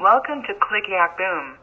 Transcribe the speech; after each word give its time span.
Welcome 0.00 0.42
to 0.44 0.54
Click 0.54 0.84
Yak 0.88 1.18
Boom. 1.18 1.58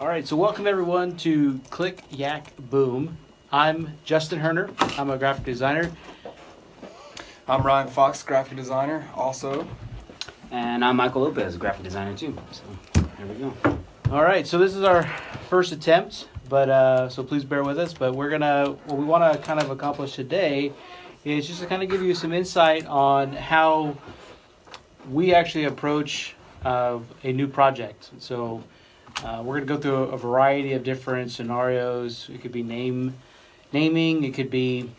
All 0.00 0.08
right, 0.08 0.26
so 0.26 0.34
welcome 0.34 0.66
everyone 0.66 1.16
to 1.18 1.60
Click 1.70 2.02
Yak 2.10 2.56
Boom. 2.58 3.16
I'm 3.52 3.96
Justin 4.04 4.40
Herner. 4.40 4.74
I'm 4.98 5.10
a 5.10 5.16
graphic 5.16 5.44
designer. 5.44 5.92
I'm 7.46 7.62
Ryan 7.62 7.86
Fox, 7.86 8.24
graphic 8.24 8.56
designer, 8.56 9.06
also. 9.14 9.68
And 10.50 10.84
I'm 10.84 10.96
Michael 10.96 11.22
Lopez, 11.22 11.56
graphic 11.56 11.84
designer 11.84 12.16
too. 12.16 12.36
So 12.50 12.64
there 12.92 13.26
we 13.28 13.34
go. 13.36 13.54
All 14.10 14.24
right, 14.24 14.44
so 14.48 14.58
this 14.58 14.74
is 14.74 14.82
our 14.82 15.04
first 15.48 15.70
attempt, 15.70 16.28
but 16.48 16.68
uh, 16.68 17.08
so 17.08 17.22
please 17.22 17.44
bear 17.44 17.62
with 17.62 17.78
us. 17.78 17.94
But 17.94 18.14
we're 18.14 18.30
gonna 18.30 18.76
what 18.86 18.98
we 18.98 19.04
want 19.04 19.32
to 19.32 19.38
kind 19.40 19.60
of 19.60 19.70
accomplish 19.70 20.14
today 20.14 20.72
is 21.24 21.46
just 21.46 21.60
to 21.60 21.66
kind 21.66 21.82
of 21.82 21.88
give 21.88 22.02
you 22.02 22.14
some 22.14 22.32
insight 22.32 22.86
on 22.86 23.32
how 23.32 23.96
we 25.10 25.34
actually 25.34 25.64
approach 25.64 26.34
uh, 26.64 26.98
a 27.22 27.32
new 27.32 27.48
project. 27.48 28.10
So 28.18 28.62
uh, 29.24 29.42
we're 29.44 29.54
gonna 29.60 29.66
go 29.66 29.78
through 29.78 30.04
a 30.04 30.18
variety 30.18 30.72
of 30.72 30.84
different 30.84 31.30
scenarios. 31.30 32.28
It 32.32 32.42
could 32.42 32.52
be 32.52 32.62
name 32.62 33.14
naming. 33.72 34.24
It 34.24 34.34
could 34.34 34.50
be 34.50 34.90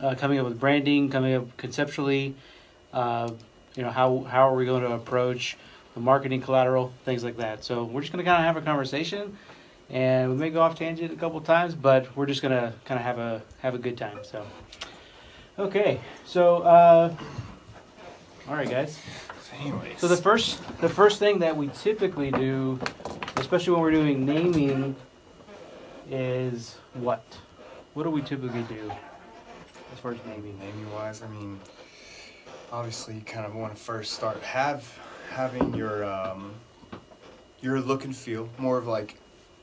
uh, 0.00 0.14
coming 0.14 0.38
up 0.38 0.46
with 0.46 0.58
branding, 0.58 1.10
coming 1.10 1.34
up 1.34 1.56
conceptually. 1.56 2.34
Uh, 2.92 3.30
you 3.74 3.82
know 3.82 3.90
how 3.90 4.20
how 4.24 4.48
are 4.48 4.54
we 4.54 4.64
going 4.64 4.82
to 4.82 4.92
approach 4.92 5.56
the 5.96 6.00
marketing 6.00 6.42
collateral, 6.42 6.92
things 7.04 7.24
like 7.24 7.38
that. 7.38 7.64
So 7.64 7.84
we're 7.84 8.02
just 8.02 8.12
to 8.12 8.18
kind 8.18 8.28
of 8.28 8.54
have 8.54 8.56
a 8.56 8.60
conversation, 8.60 9.36
and 9.90 10.30
we 10.30 10.36
may 10.36 10.50
go 10.50 10.60
off 10.60 10.76
tangent 10.76 11.12
a 11.12 11.16
couple 11.16 11.40
times, 11.40 11.74
but 11.74 12.14
we're 12.16 12.26
just 12.26 12.42
to 12.52 12.72
kind 12.84 12.98
of 12.98 13.04
have 13.04 13.18
a 13.18 13.42
have 13.58 13.74
a 13.74 13.78
good 13.78 13.96
time. 13.96 14.18
So, 14.22 14.44
okay, 15.58 16.00
so 16.24 16.62
uh, 16.62 17.14
all 18.48 18.54
right, 18.54 18.68
guys. 18.68 18.98
Anyways. 19.60 19.98
So 19.98 20.08
the 20.08 20.16
first 20.16 20.60
the 20.80 20.88
first 20.88 21.18
thing 21.18 21.38
that 21.38 21.56
we 21.56 21.68
typically 21.68 22.30
do, 22.30 22.78
especially 23.36 23.72
when 23.72 23.82
we're 23.82 23.90
doing 23.90 24.26
naming, 24.26 24.96
is 26.10 26.76
what? 26.94 27.24
What 27.94 28.02
do 28.02 28.10
we 28.10 28.22
typically 28.22 28.62
do 28.64 28.92
as 29.92 30.00
far 30.00 30.12
as 30.12 30.18
naming? 30.26 30.58
naming 30.58 30.92
wise, 30.92 31.22
I 31.22 31.28
mean, 31.28 31.58
obviously, 32.70 33.14
you 33.14 33.22
kind 33.22 33.46
of 33.46 33.54
want 33.54 33.74
to 33.74 33.82
first 33.82 34.12
start 34.12 34.42
have 34.42 34.98
having 35.30 35.74
your 35.74 36.04
um, 36.04 36.54
your 37.60 37.80
look 37.80 38.04
and 38.04 38.14
feel 38.14 38.48
more 38.58 38.78
of 38.78 38.86
like 38.86 39.16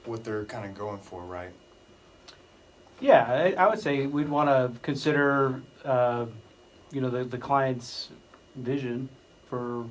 what 0.05 0.23
they're 0.23 0.45
kind 0.45 0.65
of 0.65 0.77
going 0.77 0.99
for, 0.99 1.23
right? 1.23 1.51
Yeah, 2.99 3.25
I, 3.27 3.53
I 3.53 3.67
would 3.67 3.79
say 3.79 4.05
we'd 4.05 4.29
want 4.29 4.49
to 4.49 4.79
consider, 4.81 5.61
uh, 5.83 6.25
you 6.91 7.01
know, 7.01 7.09
the, 7.09 7.23
the 7.23 7.37
client's 7.37 8.09
vision 8.55 9.09
for 9.49 9.85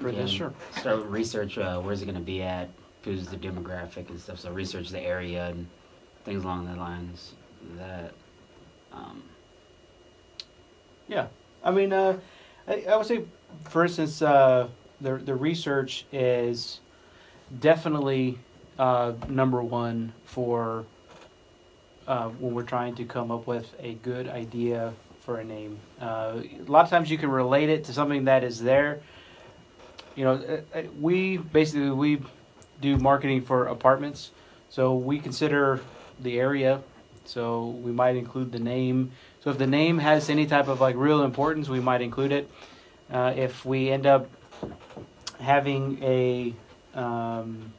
for 0.00 0.12
this. 0.12 0.30
Yeah, 0.32 0.38
Sure. 0.38 0.52
Start 0.76 0.98
with 0.98 1.06
research. 1.06 1.58
Uh, 1.58 1.80
where's 1.80 2.02
it 2.02 2.04
going 2.04 2.14
to 2.14 2.20
be 2.20 2.42
at? 2.42 2.68
Who's 3.02 3.26
the 3.26 3.36
demographic 3.36 4.08
and 4.10 4.20
stuff. 4.20 4.38
So 4.38 4.52
research 4.52 4.90
the 4.90 5.00
area 5.00 5.48
and 5.48 5.66
things 6.24 6.44
along 6.44 6.66
the 6.66 6.76
lines. 6.76 7.32
That. 7.76 8.12
Um, 8.92 9.22
Yeah, 11.08 11.28
I 11.64 11.70
mean, 11.70 11.92
uh, 11.92 12.18
I, 12.66 12.84
I 12.88 12.96
would 12.96 13.06
say, 13.06 13.24
for 13.64 13.84
instance, 13.84 14.20
uh, 14.22 14.68
the 15.00 15.16
the 15.16 15.34
research 15.34 16.04
is 16.12 16.80
definitely 17.60 18.38
uh, 18.78 19.12
number 19.28 19.62
one 19.62 20.12
for 20.24 20.84
uh, 22.06 22.28
when 22.28 22.54
we're 22.54 22.62
trying 22.62 22.94
to 22.96 23.04
come 23.04 23.30
up 23.30 23.46
with 23.46 23.74
a 23.80 23.94
good 23.94 24.28
idea 24.28 24.92
for 25.20 25.40
a 25.40 25.44
name. 25.44 25.78
Uh, 26.00 26.40
a 26.66 26.70
lot 26.70 26.84
of 26.84 26.90
times 26.90 27.10
you 27.10 27.18
can 27.18 27.30
relate 27.30 27.68
it 27.68 27.84
to 27.84 27.92
something 27.92 28.24
that 28.24 28.42
is 28.42 28.62
there. 28.62 29.00
You 30.16 30.24
know, 30.24 30.32
uh, 30.32 30.78
uh, 30.78 30.82
we 30.98 31.36
basically 31.36 31.90
we 31.90 32.22
do 32.80 32.96
marketing 32.96 33.42
for 33.42 33.66
apartments, 33.66 34.30
so 34.70 34.94
we 34.94 35.18
consider 35.18 35.80
the 36.20 36.40
area. 36.40 36.82
So 37.24 37.66
we 37.82 37.92
might 37.92 38.16
include 38.16 38.52
the 38.52 38.58
name. 38.58 39.12
So 39.40 39.50
if 39.50 39.58
the 39.58 39.66
name 39.66 39.98
has 39.98 40.30
any 40.30 40.46
type 40.46 40.68
of 40.68 40.80
like 40.80 40.96
real 40.96 41.22
importance, 41.22 41.68
we 41.68 41.78
might 41.78 42.00
include 42.00 42.32
it. 42.32 42.50
Uh, 43.10 43.34
if 43.36 43.66
we 43.66 43.90
end 43.90 44.06
up 44.06 44.30
having 45.38 46.02
a 46.02 46.54
um, 46.94 47.72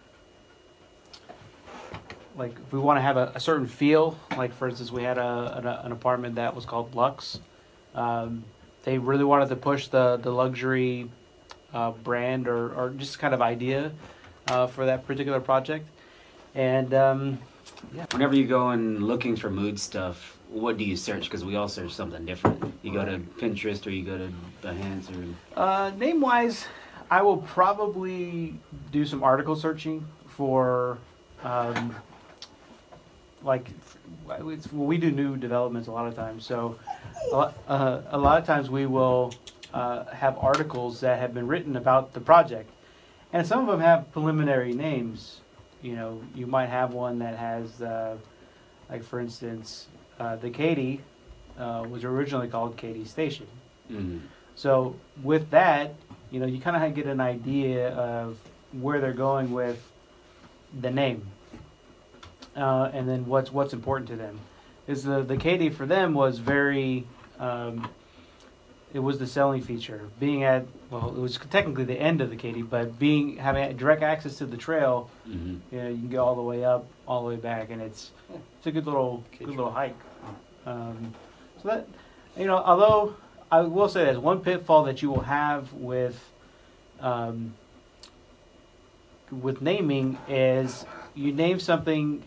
like 2.40 2.56
if 2.66 2.72
we 2.72 2.80
want 2.80 2.98
to 2.98 3.02
have 3.02 3.18
a, 3.18 3.34
a 3.36 3.40
certain 3.40 3.68
feel, 3.68 4.18
like 4.38 4.54
for 4.54 4.68
instance, 4.70 4.92
we 4.92 5.04
had 5.04 5.18
a, 5.18 5.58
an, 5.58 5.68
an 5.68 5.92
apartment 5.92 6.36
that 6.36 6.56
was 6.56 6.66
called 6.66 6.96
Lux. 6.96 7.40
Um, 7.94 8.46
they 8.84 8.98
really 8.98 9.26
wanted 9.26 9.50
to 9.50 9.56
push 9.58 9.90
the 9.90 10.18
the 10.18 10.32
luxury 10.32 11.10
uh, 11.74 11.92
brand 11.92 12.48
or, 12.48 12.74
or 12.74 12.90
just 12.92 13.20
kind 13.20 13.34
of 13.34 13.42
idea 13.42 13.92
uh, 14.48 14.68
for 14.68 14.86
that 14.86 15.06
particular 15.06 15.42
project, 15.42 15.86
and 16.56 16.94
um, 16.94 17.40
whenever 18.12 18.36
you 18.36 18.48
go 18.48 18.70
and 18.70 19.04
looking 19.04 19.36
for 19.36 19.50
mood 19.50 19.80
stuff, 19.80 20.38
what 20.50 20.78
do 20.78 20.84
you 20.86 20.96
search? 20.96 21.26
Because 21.26 21.44
we 21.44 21.56
all 21.56 21.68
search 21.68 21.92
something 21.92 22.26
different. 22.26 22.74
You 22.82 22.94
go 22.94 23.06
to 23.06 23.20
Pinterest 23.20 23.86
or 23.86 23.92
you 23.92 24.04
go 24.04 24.18
to 24.18 24.32
Behance 24.64 25.10
or. 25.12 25.60
Uh, 25.60 25.92
name 25.98 26.22
wise, 26.22 26.66
I 27.12 27.22
will 27.22 27.38
probably 27.38 28.56
do 28.92 29.06
some 29.06 29.24
article 29.24 29.56
searching 29.56 30.08
for, 30.28 30.98
um, 31.44 31.96
like, 33.44 33.70
it's, 34.30 34.72
well, 34.72 34.86
we 34.86 34.98
do 34.98 35.12
new 35.12 35.38
developments 35.38 35.88
a 35.88 35.92
lot 35.92 36.08
of 36.08 36.16
times. 36.16 36.46
So, 36.46 36.78
a 37.32 37.36
lot, 37.36 37.58
uh, 37.68 38.02
a 38.12 38.18
lot 38.18 38.40
of 38.40 38.46
times 38.46 38.70
we 38.70 38.86
will 38.86 39.34
uh, 39.74 40.06
have 40.06 40.38
articles 40.40 41.00
that 41.02 41.20
have 41.20 41.34
been 41.34 41.48
written 41.48 41.76
about 41.76 42.14
the 42.14 42.20
project, 42.20 42.70
and 43.34 43.46
some 43.46 43.62
of 43.62 43.68
them 43.68 43.80
have 43.80 44.12
preliminary 44.12 44.74
names. 44.74 45.42
You 45.82 45.96
know, 45.96 46.22
you 46.36 46.48
might 46.48 46.68
have 46.68 46.94
one 46.94 47.20
that 47.20 47.38
has, 47.38 47.82
uh, 47.82 48.18
like, 48.90 49.04
for 49.04 49.20
instance, 49.20 49.88
uh, 50.20 50.36
the 50.36 50.50
Katy 50.50 51.02
uh, 51.58 51.86
was 51.90 52.04
originally 52.04 52.48
called 52.48 52.76
Katy 52.78 53.06
Station. 53.06 53.48
Mhm. 53.90 54.20
So 54.56 54.96
with 55.24 55.50
that, 55.52 55.94
you 56.32 56.40
know, 56.40 56.46
you 56.46 56.60
kind 56.60 56.76
of 56.76 56.94
get 56.94 57.06
an 57.06 57.22
idea 57.22 57.90
of 57.96 58.38
where 58.74 59.00
they're 59.00 59.14
going 59.14 59.52
with 59.52 59.82
the 60.82 60.92
name, 60.92 61.26
uh, 62.60 62.92
and 62.94 63.08
then 63.08 63.26
what's 63.26 63.52
what's 63.52 63.74
important 63.74 64.10
to 64.10 64.16
them. 64.16 64.40
Is 64.88 65.04
the 65.04 65.22
the 65.24 65.38
Katy 65.38 65.70
for 65.70 65.86
them 65.86 66.14
was 66.14 66.40
very, 66.40 67.06
um, 67.40 67.88
it 68.94 69.00
was 69.00 69.20
the 69.20 69.28
selling 69.28 69.62
feature. 69.62 70.02
Being 70.20 70.44
at 70.44 70.66
well, 70.90 71.10
it 71.10 71.20
was 71.20 71.38
technically 71.50 71.86
the 71.86 72.00
end 72.00 72.22
of 72.22 72.30
the 72.30 72.36
Katy, 72.36 72.64
but 72.64 72.98
being 73.00 73.38
having 73.38 73.78
direct 73.78 74.02
access 74.02 74.38
to 74.40 74.46
the 74.46 74.58
trail, 74.58 75.10
Mhm. 75.28 75.60
you 75.72 75.78
know, 75.82 75.88
you 75.90 75.98
can 75.98 76.10
go 76.10 76.26
all 76.26 76.36
the 76.36 76.42
way 76.42 76.66
up, 76.66 76.86
all 77.08 77.22
the 77.24 77.30
way 77.30 77.36
back, 77.36 77.70
and 77.70 77.82
it's 77.82 78.12
it's 78.58 78.68
a 78.68 78.72
good 78.72 78.86
little 78.86 79.24
good 79.38 79.50
little 79.50 79.72
hike. 79.72 79.96
Um, 80.66 81.14
so 81.62 81.70
that 81.70 81.88
you 82.38 82.46
know, 82.46 82.58
although 82.58 83.16
I 83.52 83.62
will 83.62 83.90
say 83.90 84.06
there's 84.06 84.18
one 84.18 84.40
pitfall 84.42 84.84
that 84.86 85.02
you 85.02 85.10
will 85.12 85.22
have 85.22 85.72
with 85.74 86.32
um, 87.00 87.54
with 89.32 89.62
naming 89.62 90.18
is 90.28 90.86
you 91.14 91.32
name 91.32 91.60
something 91.60 92.24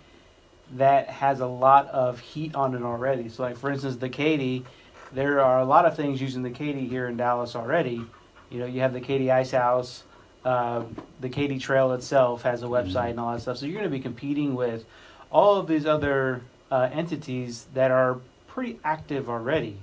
that 0.77 1.09
has 1.09 1.41
a 1.41 1.47
lot 1.47 1.89
of 1.89 2.19
heat 2.21 2.55
on 2.55 2.75
it 2.75 2.83
already. 2.83 3.29
So, 3.29 3.43
like 3.43 3.57
for 3.57 3.71
instance, 3.71 3.97
the 3.97 4.09
Katy, 4.09 4.65
there 5.13 5.41
are 5.41 5.61
a 5.61 5.65
lot 5.65 5.85
of 5.85 5.97
things 5.97 6.21
using 6.21 6.43
the 6.43 6.51
Katy 6.51 6.87
here 6.89 7.09
in 7.09 7.17
Dallas 7.17 7.55
already. 7.55 8.03
You 8.51 8.59
know, 8.59 8.67
you 8.67 8.81
have 8.81 8.93
the 8.93 9.01
Katy 9.01 9.31
Ice 9.31 9.51
House. 9.51 10.05
Um, 10.45 10.97
the 11.21 11.29
Katy 11.29 11.59
Trail 11.59 11.93
itself 11.93 12.43
has 12.43 12.63
a 12.63 12.67
website 12.67 13.11
and 13.11 13.21
all 13.21 13.33
that 13.33 13.41
stuff. 13.43 13.59
So 13.59 13.67
you're 13.67 13.75
going 13.79 13.85
to 13.91 13.97
be 13.97 14.01
competing 14.03 14.55
with 14.57 14.85
all 15.31 15.57
of 15.57 15.69
these 15.69 15.87
other 15.87 16.41
uh, 16.71 16.89
entities 16.93 17.67
that 17.75 17.91
are 17.93 18.19
pretty 18.49 18.81
active 18.85 19.31
already. 19.31 19.79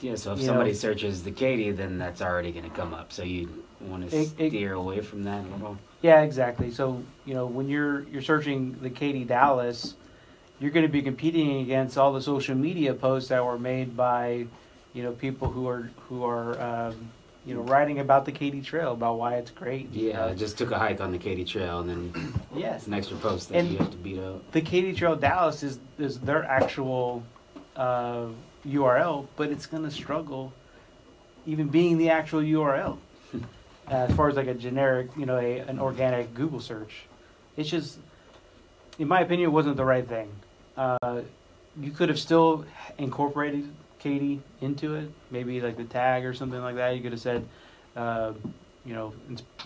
Yeah, 0.00 0.16
so 0.16 0.34
if 0.34 0.40
You 0.40 0.46
somebody 0.46 0.70
know- 0.72 0.76
searches 0.76 1.22
the 1.22 1.30
Katy, 1.30 1.70
then 1.70 1.96
that's 1.98 2.20
already 2.20 2.52
going 2.52 2.68
to 2.68 2.76
come 2.76 2.92
up. 2.92 3.12
So 3.12 3.22
you 3.22 3.64
want 3.80 4.10
to 4.10 4.14
It- 4.16 4.32
it- 4.38 4.50
steer 4.50 4.74
away 4.74 5.00
from 5.00 5.24
that 5.24 5.42
a 5.46 5.48
little. 5.52 5.78
Yeah, 6.02 6.20
exactly. 6.20 6.70
So 6.70 7.02
you 7.24 7.32
know, 7.32 7.46
when 7.46 7.68
you're 7.70 8.00
you're 8.02 8.20
searching 8.20 8.76
the 8.82 8.90
Katy 8.90 9.24
Dallas, 9.24 9.94
you're 10.60 10.70
going 10.70 10.86
to 10.86 10.92
be 10.92 11.02
competing 11.02 11.60
against 11.60 11.98
all 11.98 12.12
the 12.12 12.22
social 12.22 12.54
media 12.54 12.94
posts 12.94 13.28
that 13.28 13.44
were 13.44 13.58
made 13.58 13.96
by, 13.96 14.46
you 14.92 15.02
know, 15.02 15.12
people 15.12 15.48
who 15.50 15.68
are 15.68 15.90
who 16.08 16.24
are 16.24 16.60
um, 16.60 17.10
you 17.44 17.54
know 17.54 17.60
writing 17.62 17.98
about 17.98 18.24
the 18.24 18.32
Katy 18.32 18.62
Trail 18.62 18.92
about 18.92 19.18
why 19.18 19.34
it's 19.34 19.50
great. 19.50 19.90
Yeah, 19.92 20.24
Uh, 20.24 20.30
I 20.30 20.34
just 20.34 20.56
took 20.56 20.70
a 20.70 20.78
hike 20.78 21.00
on 21.00 21.12
the 21.12 21.18
Katy 21.18 21.44
Trail, 21.44 21.80
and 21.80 21.88
then 22.12 22.34
yes, 22.56 22.86
an 22.86 22.94
extra 22.94 23.16
post 23.18 23.48
that 23.50 23.58
And- 23.58 23.70
you 23.70 23.78
have 23.78 23.90
to 23.90 23.96
beat 23.98 24.18
up. 24.18 24.50
the 24.52 24.60
Katy 24.60 24.94
Trail 24.94 25.16
Dallas 25.16 25.62
is 25.62 25.78
is 25.98 26.18
their 26.20 26.44
actual 26.44 27.22
uh, 27.76 28.26
URL, 28.66 29.26
but 29.36 29.50
it's 29.50 29.66
going 29.66 29.82
to 29.82 29.90
struggle 29.90 30.52
even 31.46 31.68
being 31.68 31.98
the 31.98 32.08
actual 32.10 32.40
URL. 32.40 32.96
as 33.88 34.10
far 34.14 34.30
as 34.30 34.36
like 34.36 34.46
a 34.46 34.54
generic, 34.54 35.10
you 35.16 35.26
know, 35.26 35.36
a, 35.36 35.58
an 35.58 35.78
organic 35.78 36.32
Google 36.32 36.60
search, 36.60 37.02
it's 37.58 37.68
just, 37.68 37.98
in 38.98 39.08
my 39.08 39.20
opinion, 39.20 39.48
it 39.48 39.52
wasn't 39.52 39.76
the 39.76 39.84
right 39.84 40.06
thing. 40.06 40.28
uh, 40.76 41.22
you 41.80 41.90
could 41.90 42.08
have 42.08 42.18
still 42.20 42.64
incorporated 42.98 43.68
Katy 43.98 44.40
into 44.60 44.94
it, 44.94 45.10
maybe 45.32 45.60
like 45.60 45.76
the 45.76 45.84
tag 45.84 46.24
or 46.24 46.32
something 46.34 46.60
like 46.60 46.76
that. 46.76 46.94
You 46.96 47.02
could 47.02 47.10
have 47.12 47.20
said, 47.20 47.44
uh, 47.96 48.32
you 48.84 48.94
know, 48.94 49.12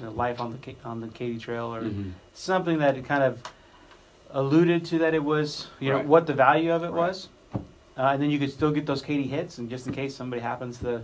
life 0.01 0.41
on 0.41 0.53
the 0.65 0.75
on 0.85 1.01
the 1.03 1.09
Katy 1.09 1.39
Trail 1.39 1.75
or 1.75 1.83
Mhm. 1.83 2.13
something 2.35 2.79
that 2.79 2.97
it 2.97 3.05
kind 3.05 3.23
of 3.23 3.43
alluded 4.31 4.85
to 4.87 4.99
that 5.01 5.13
it 5.15 5.23
was, 5.25 5.67
you 5.81 5.91
know, 5.91 6.01
what 6.03 6.27
the 6.27 6.33
value 6.35 6.73
of 6.73 6.83
it 6.83 6.89
Right. 6.91 7.09
was. 7.09 7.29
Uh, 7.55 7.61
and 8.13 8.23
then 8.23 8.31
you 8.31 8.39
could 8.39 8.51
still 8.53 8.71
get 8.71 8.87
those 8.87 9.03
Katy 9.03 9.25
hits, 9.27 9.59
and 9.59 9.69
just 9.69 9.87
in 9.87 9.93
case 9.93 10.15
somebody 10.15 10.41
happens 10.41 10.79
to, 10.79 11.03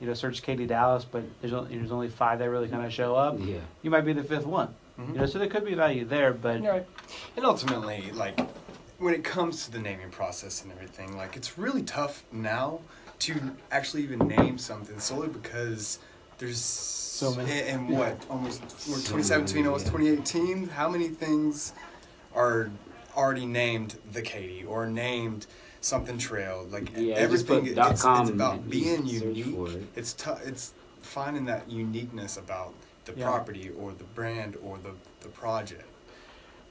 you 0.00 0.06
know, 0.06 0.12
search 0.14 0.42
Katy 0.42 0.66
Dallas, 0.66 1.04
but 1.04 1.22
there's 1.40 1.52
only, 1.54 1.76
there's 1.78 1.92
only 1.92 2.08
five 2.08 2.38
that 2.40 2.50
really 2.50 2.68
kind 2.68 2.84
of 2.84 2.92
show 2.92 3.14
up, 3.14 3.36
Yeah. 3.38 3.58
you 3.82 3.90
might 3.90 4.04
be 4.04 4.12
the 4.12 4.24
fifth 4.24 4.44
one. 4.46 4.74
Mhm. 4.98 5.14
You 5.14 5.20
know, 5.20 5.26
so 5.26 5.38
there 5.38 5.48
could 5.48 5.64
be 5.64 5.74
value 5.74 6.04
there, 6.04 6.32
but 6.32 6.62
Right. 6.62 6.86
And 7.36 7.44
ultimately, 7.44 8.10
like, 8.12 8.38
when 8.98 9.12
it 9.14 9.24
comes 9.24 9.64
to 9.66 9.70
the 9.72 9.78
naming 9.78 10.10
process 10.10 10.62
and 10.62 10.72
everything, 10.72 11.16
like, 11.16 11.36
it's 11.36 11.58
really 11.58 11.82
tough 11.82 12.24
now 12.32 12.80
to 13.20 13.34
actually 13.70 14.02
even 14.02 14.20
name 14.26 14.58
something 14.58 14.98
solely 14.98 15.28
because 15.28 15.98
there's 16.38 16.60
so 16.60 17.34
many. 17.34 17.50
And, 17.60 17.88
and 17.88 17.98
what 17.98 18.24
almost 18.30 18.60
we're 18.88 18.96
2017, 18.96 19.56
many, 19.56 19.66
almost 19.68 19.86
yeah. 19.86 19.92
2018. 19.92 20.68
How 20.68 20.88
many 20.88 21.08
things 21.08 21.72
are 22.34 22.70
already 23.16 23.46
named 23.46 23.96
the 24.12 24.20
Katy 24.20 24.64
or 24.64 24.86
named 24.86 25.46
something 25.80 26.18
trail? 26.18 26.66
Like 26.70 26.90
Yeah, 26.94 27.14
just 27.14 27.20
everything, 27.48 27.66
it's, 27.66 27.74
dot 27.74 27.92
it's 27.92 28.02
com 28.02 28.28
about 28.28 28.54
and 28.56 28.70
being 28.70 29.06
search 29.08 29.36
unique. 29.36 29.68
it. 29.76 29.88
It's 29.96 30.12
tough. 30.14 30.46
It's 30.46 30.72
finding 31.00 31.46
that 31.46 31.70
uniqueness 31.70 32.36
about 32.36 32.74
the 33.06 33.12
Yeah. 33.16 33.24
property 33.30 33.70
or 33.80 33.92
the 33.92 34.04
brand 34.04 34.56
or 34.62 34.76
the 34.78 34.92
the 35.20 35.28
project. 35.28 35.84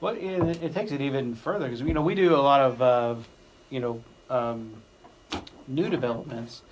Well, 0.00 0.14
it, 0.14 0.62
it 0.62 0.74
takes 0.74 0.92
it 0.92 1.00
even 1.00 1.34
further 1.34 1.64
because 1.66 1.80
you 1.80 1.92
know 1.94 2.02
we 2.02 2.14
do 2.14 2.34
a 2.36 2.44
lot 2.52 2.60
of 2.60 2.80
uh, 2.82 3.14
you 3.70 3.80
know 3.80 4.00
um, 4.30 4.82
new 5.66 5.88
developments, 5.88 6.62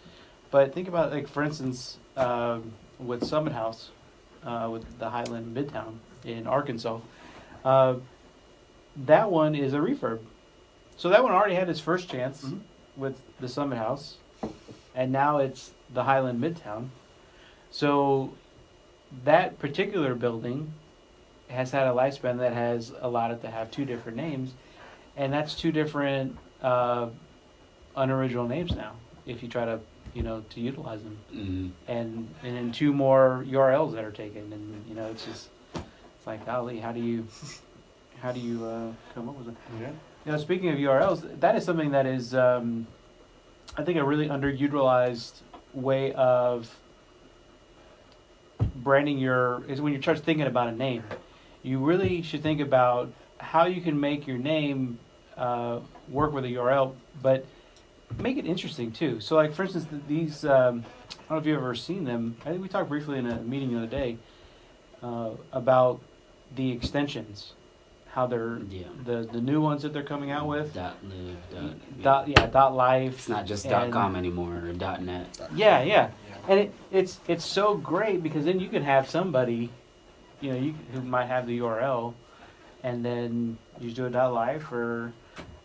but 0.51 0.73
think 0.73 0.87
about 0.89 1.11
like 1.13 1.27
for 1.27 1.43
instance 1.43 1.97
um, 2.17 2.73
with 2.99 3.25
Summit 3.25 3.53
House, 3.53 3.91
uh, 4.45 4.69
with 4.71 4.85
the 4.99 5.11
Highland 5.11 5.57
Midtown 5.57 5.95
in 6.25 6.47
Arkansas, 6.47 7.01
uh, 7.65 7.95
that 9.07 9.31
one 9.31 9.55
is 9.55 9.73
a 9.75 9.79
refurb, 9.79 10.21
so 10.97 11.09
that 11.09 11.23
one 11.23 11.33
already 11.33 11.55
had 11.55 11.69
its 11.69 11.81
first 11.81 12.09
chance 12.09 12.45
Mhm. 12.45 12.61
with 12.97 13.21
the 13.41 13.49
Summit 13.49 13.79
House, 13.79 14.19
and 14.95 15.11
now 15.11 15.39
it's 15.39 15.73
the 15.93 16.05
Highland 16.05 16.41
Midtown, 16.43 16.89
so 17.71 18.31
that 19.25 19.59
particular 19.59 20.15
building 20.15 20.73
has 21.49 21.71
had 21.71 21.87
a 21.87 21.91
lifespan 21.91 22.39
that 22.39 22.53
has 22.53 22.93
allowed 23.01 23.31
it 23.31 23.43
to 23.43 23.51
have 23.51 23.71
two 23.71 23.85
different 23.85 24.17
names, 24.17 24.53
and 25.17 25.33
that's 25.33 25.55
two 25.55 25.71
different 25.73 26.37
uh, 26.63 27.09
unoriginal 27.97 28.49
names 28.49 28.75
now. 28.75 28.93
If 29.27 29.43
you 29.43 29.49
try 29.49 29.65
to, 29.65 29.79
you 30.15 30.23
know, 30.23 30.43
to 30.51 30.61
utilize 30.61 31.03
them, 31.03 31.19
Mhm. 31.33 31.71
and 31.89 32.29
and 32.43 32.57
then 32.57 32.73
two 32.73 32.93
more 32.93 33.45
URLs 33.49 33.93
that 33.95 34.05
are 34.05 34.11
taken, 34.11 34.53
and 34.53 34.85
you 34.89 34.95
know, 34.95 35.07
it's 35.07 35.25
just 35.25 35.49
it's 35.75 36.27
like, 36.27 36.45
golly, 36.47 36.79
how 36.81 36.93
do 36.93 37.01
you 37.01 37.27
how 38.21 38.33
do 38.33 38.41
you 38.41 38.65
uh, 38.65 38.91
come 39.15 39.29
up 39.29 39.37
with 39.37 39.49
it? 39.49 39.55
Yeah. 39.81 39.91
You 40.25 40.33
know, 40.33 40.39
speaking 40.39 40.71
of 40.71 40.77
URLs, 40.79 41.41
that 41.41 41.55
is 41.55 41.65
something 41.67 41.91
that 41.91 42.07
is, 42.07 42.35
um, 42.35 42.87
I 43.77 43.83
think, 43.85 43.99
a 43.99 44.05
really 44.05 44.29
underutilized 44.29 45.41
way 45.75 46.13
of 46.15 46.75
branding 48.85 49.19
your 49.19 49.65
is 49.67 49.81
when 49.81 49.93
you 49.93 50.01
start 50.01 50.21
thinking 50.21 50.47
about 50.47 50.69
a 50.69 50.73
name. 50.73 51.03
You 51.63 51.79
really 51.79 52.23
should 52.23 52.43
think 52.43 52.61
about 52.61 53.11
how 53.39 53.65
you 53.65 53.81
can 53.81 53.99
make 53.99 54.27
your 54.27 54.39
name 54.39 54.99
uh, 55.37 55.81
work 56.09 56.33
with 56.33 56.45
a 56.45 56.49
URL, 56.49 56.95
but 57.23 57.47
make 58.19 58.37
it 58.37 58.47
interesting 58.47 58.93
too. 58.93 59.19
So, 59.21 59.35
like 59.35 59.53
for 59.55 59.65
instance, 59.65 59.87
these 60.07 60.45
um, 60.45 60.85
I 61.11 61.17
don't 61.17 61.31
know 61.31 61.37
if 61.39 61.47
you've 61.47 61.59
ever 61.59 61.75
seen 61.75 62.05
them. 62.05 62.37
I 62.43 62.51
think 62.51 62.63
we 62.63 62.69
talked 62.69 62.89
briefly 62.89 63.19
in 63.19 63.27
a 63.27 63.41
meeting 63.41 63.73
the 63.73 63.79
other 63.79 63.87
day 63.87 64.19
uh, 65.03 65.31
about 65.53 66.01
the 66.55 66.71
extensions, 66.71 67.55
how 68.15 68.27
they're 68.29 68.59
Yeah. 68.71 68.85
the 69.05 69.29
the 69.33 69.41
new 69.41 69.61
ones 69.61 69.83
that 69.83 69.93
they're 69.93 70.05
coming 70.05 70.31
out 70.31 70.47
with. 70.47 70.73
Dot 70.73 70.95
live. 71.03 71.37
Dot. 71.53 72.03
Dot 72.03 72.29
yeah, 72.29 72.47
dot 72.47 72.75
life. 72.75 73.15
It's 73.15 73.29
not 73.29 73.45
just 73.45 73.69
dot 73.69 73.91
com 73.91 74.15
anymore 74.15 74.55
or 74.67 74.73
dot 74.73 75.03
net. 75.03 75.27
Yeah, 75.55 75.83
yeah, 75.83 76.11
Yeah. 76.31 76.37
and 76.49 76.61
it, 76.61 76.75
it's 76.93 77.19
it's 77.27 77.45
so 77.45 77.77
great 77.77 78.23
because 78.23 78.45
then 78.45 78.61
you 78.61 78.69
can 78.69 78.85
have 78.85 79.11
somebody, 79.11 79.71
you 80.41 80.53
know, 80.53 80.57
you 80.59 80.75
who 80.93 81.01
might 81.03 81.27
have 81.27 81.49
the 81.49 81.59
URL, 81.59 82.15
and 82.85 83.05
then 83.05 83.59
you 83.81 83.91
do 83.91 84.07
a 84.07 84.11
dot 84.11 84.33
life 84.33 84.71
or, 84.71 85.13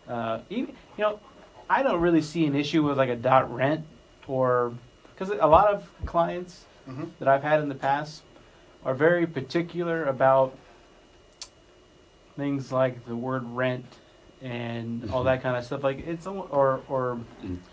uh, 0.08 0.40
even 0.50 0.74
you 0.98 1.04
know, 1.04 1.20
I 1.68 1.84
don't 1.84 2.00
really 2.00 2.22
see 2.22 2.46
an 2.46 2.56
issue 2.56 2.82
with 2.82 2.98
like 2.98 3.10
a 3.10 3.16
dot 3.16 3.52
rent 3.54 3.84
or 4.26 4.72
because 5.14 5.30
a 5.30 5.46
lot 5.46 5.72
of 5.72 5.88
clients 6.04 6.64
Mhm. 6.88 7.10
that 7.20 7.28
I've 7.28 7.44
had 7.44 7.60
in 7.60 7.68
the 7.68 7.74
past 7.76 8.22
are 8.84 8.94
very 8.94 9.24
particular 9.26 10.06
about 10.06 10.56
things 12.40 12.72
like 12.72 13.04
the 13.06 13.14
word 13.14 13.44
rent 13.44 13.84
and 14.42 15.10
all 15.10 15.18
mm-hmm. 15.18 15.26
that 15.26 15.42
kind 15.42 15.56
of 15.56 15.64
stuff. 15.64 15.84
Like 15.84 16.06
it's 16.06 16.26
almo- 16.26 16.48
or 16.50 16.80
or 16.88 17.20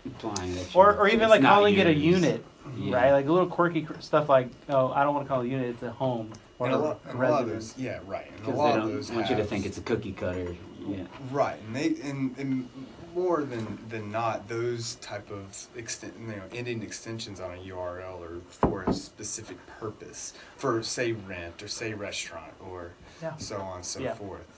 Implying 0.04 0.54
that. 0.54 0.76
or, 0.76 0.96
or 0.96 1.08
even 1.08 1.28
like 1.28 1.40
not 1.40 1.54
calling 1.54 1.76
it 1.76 1.86
a 1.86 1.94
unit, 1.94 2.44
Yeah. 2.76 2.96
right? 2.96 3.12
Like 3.12 3.26
a 3.26 3.32
little 3.32 3.48
quirky 3.48 3.86
stuff 4.00 4.28
like, 4.28 4.50
oh, 4.68 4.92
I 4.92 5.02
don't 5.02 5.14
want 5.14 5.26
to 5.26 5.28
call 5.28 5.40
it 5.40 5.46
a 5.46 5.48
unit; 5.48 5.70
it's 5.70 5.82
a 5.82 5.90
home 5.90 6.30
or 6.58 6.66
And 6.66 6.76
a 6.76 6.78
a 6.78 6.80
lot, 6.80 7.00
and 7.08 7.18
a 7.18 7.22
lot 7.22 7.42
of 7.42 7.46
residence. 7.48 7.72
those, 7.72 7.82
yeah, 7.82 8.00
right. 8.06 8.26
And 8.30 8.36
Because 8.44 8.54
they 8.58 8.80
don't 8.80 8.92
those 8.94 9.10
want 9.10 9.30
you 9.30 9.36
to 9.36 9.44
think 9.44 9.64
it's 9.66 9.78
a 9.78 9.82
cookie 9.82 10.12
cutter. 10.12 10.54
Yeah. 10.86 11.04
right, 11.32 11.58
and 11.66 11.74
they 11.76 11.86
and, 12.08 12.36
and 12.38 12.68
more 13.14 13.42
than 13.42 13.78
than 13.88 14.12
not, 14.12 14.48
those 14.48 14.96
type 14.96 15.30
of 15.30 15.66
extent, 15.76 16.14
you 16.20 16.26
know, 16.28 16.42
ending 16.52 16.82
extensions 16.82 17.40
on 17.40 17.50
a 17.52 17.60
URL 17.60 18.20
or 18.20 18.40
for 18.50 18.82
a 18.84 18.92
specific 18.92 19.56
purpose, 19.80 20.34
for 20.56 20.82
say 20.82 21.12
rent 21.12 21.62
or 21.62 21.68
say 21.68 21.94
restaurant 21.94 22.52
or 22.60 22.92
Yeah. 23.22 23.36
so 23.36 23.56
on 23.56 23.76
and 23.76 23.84
so 23.84 24.00
Yeah. 24.00 24.14
forth. 24.14 24.57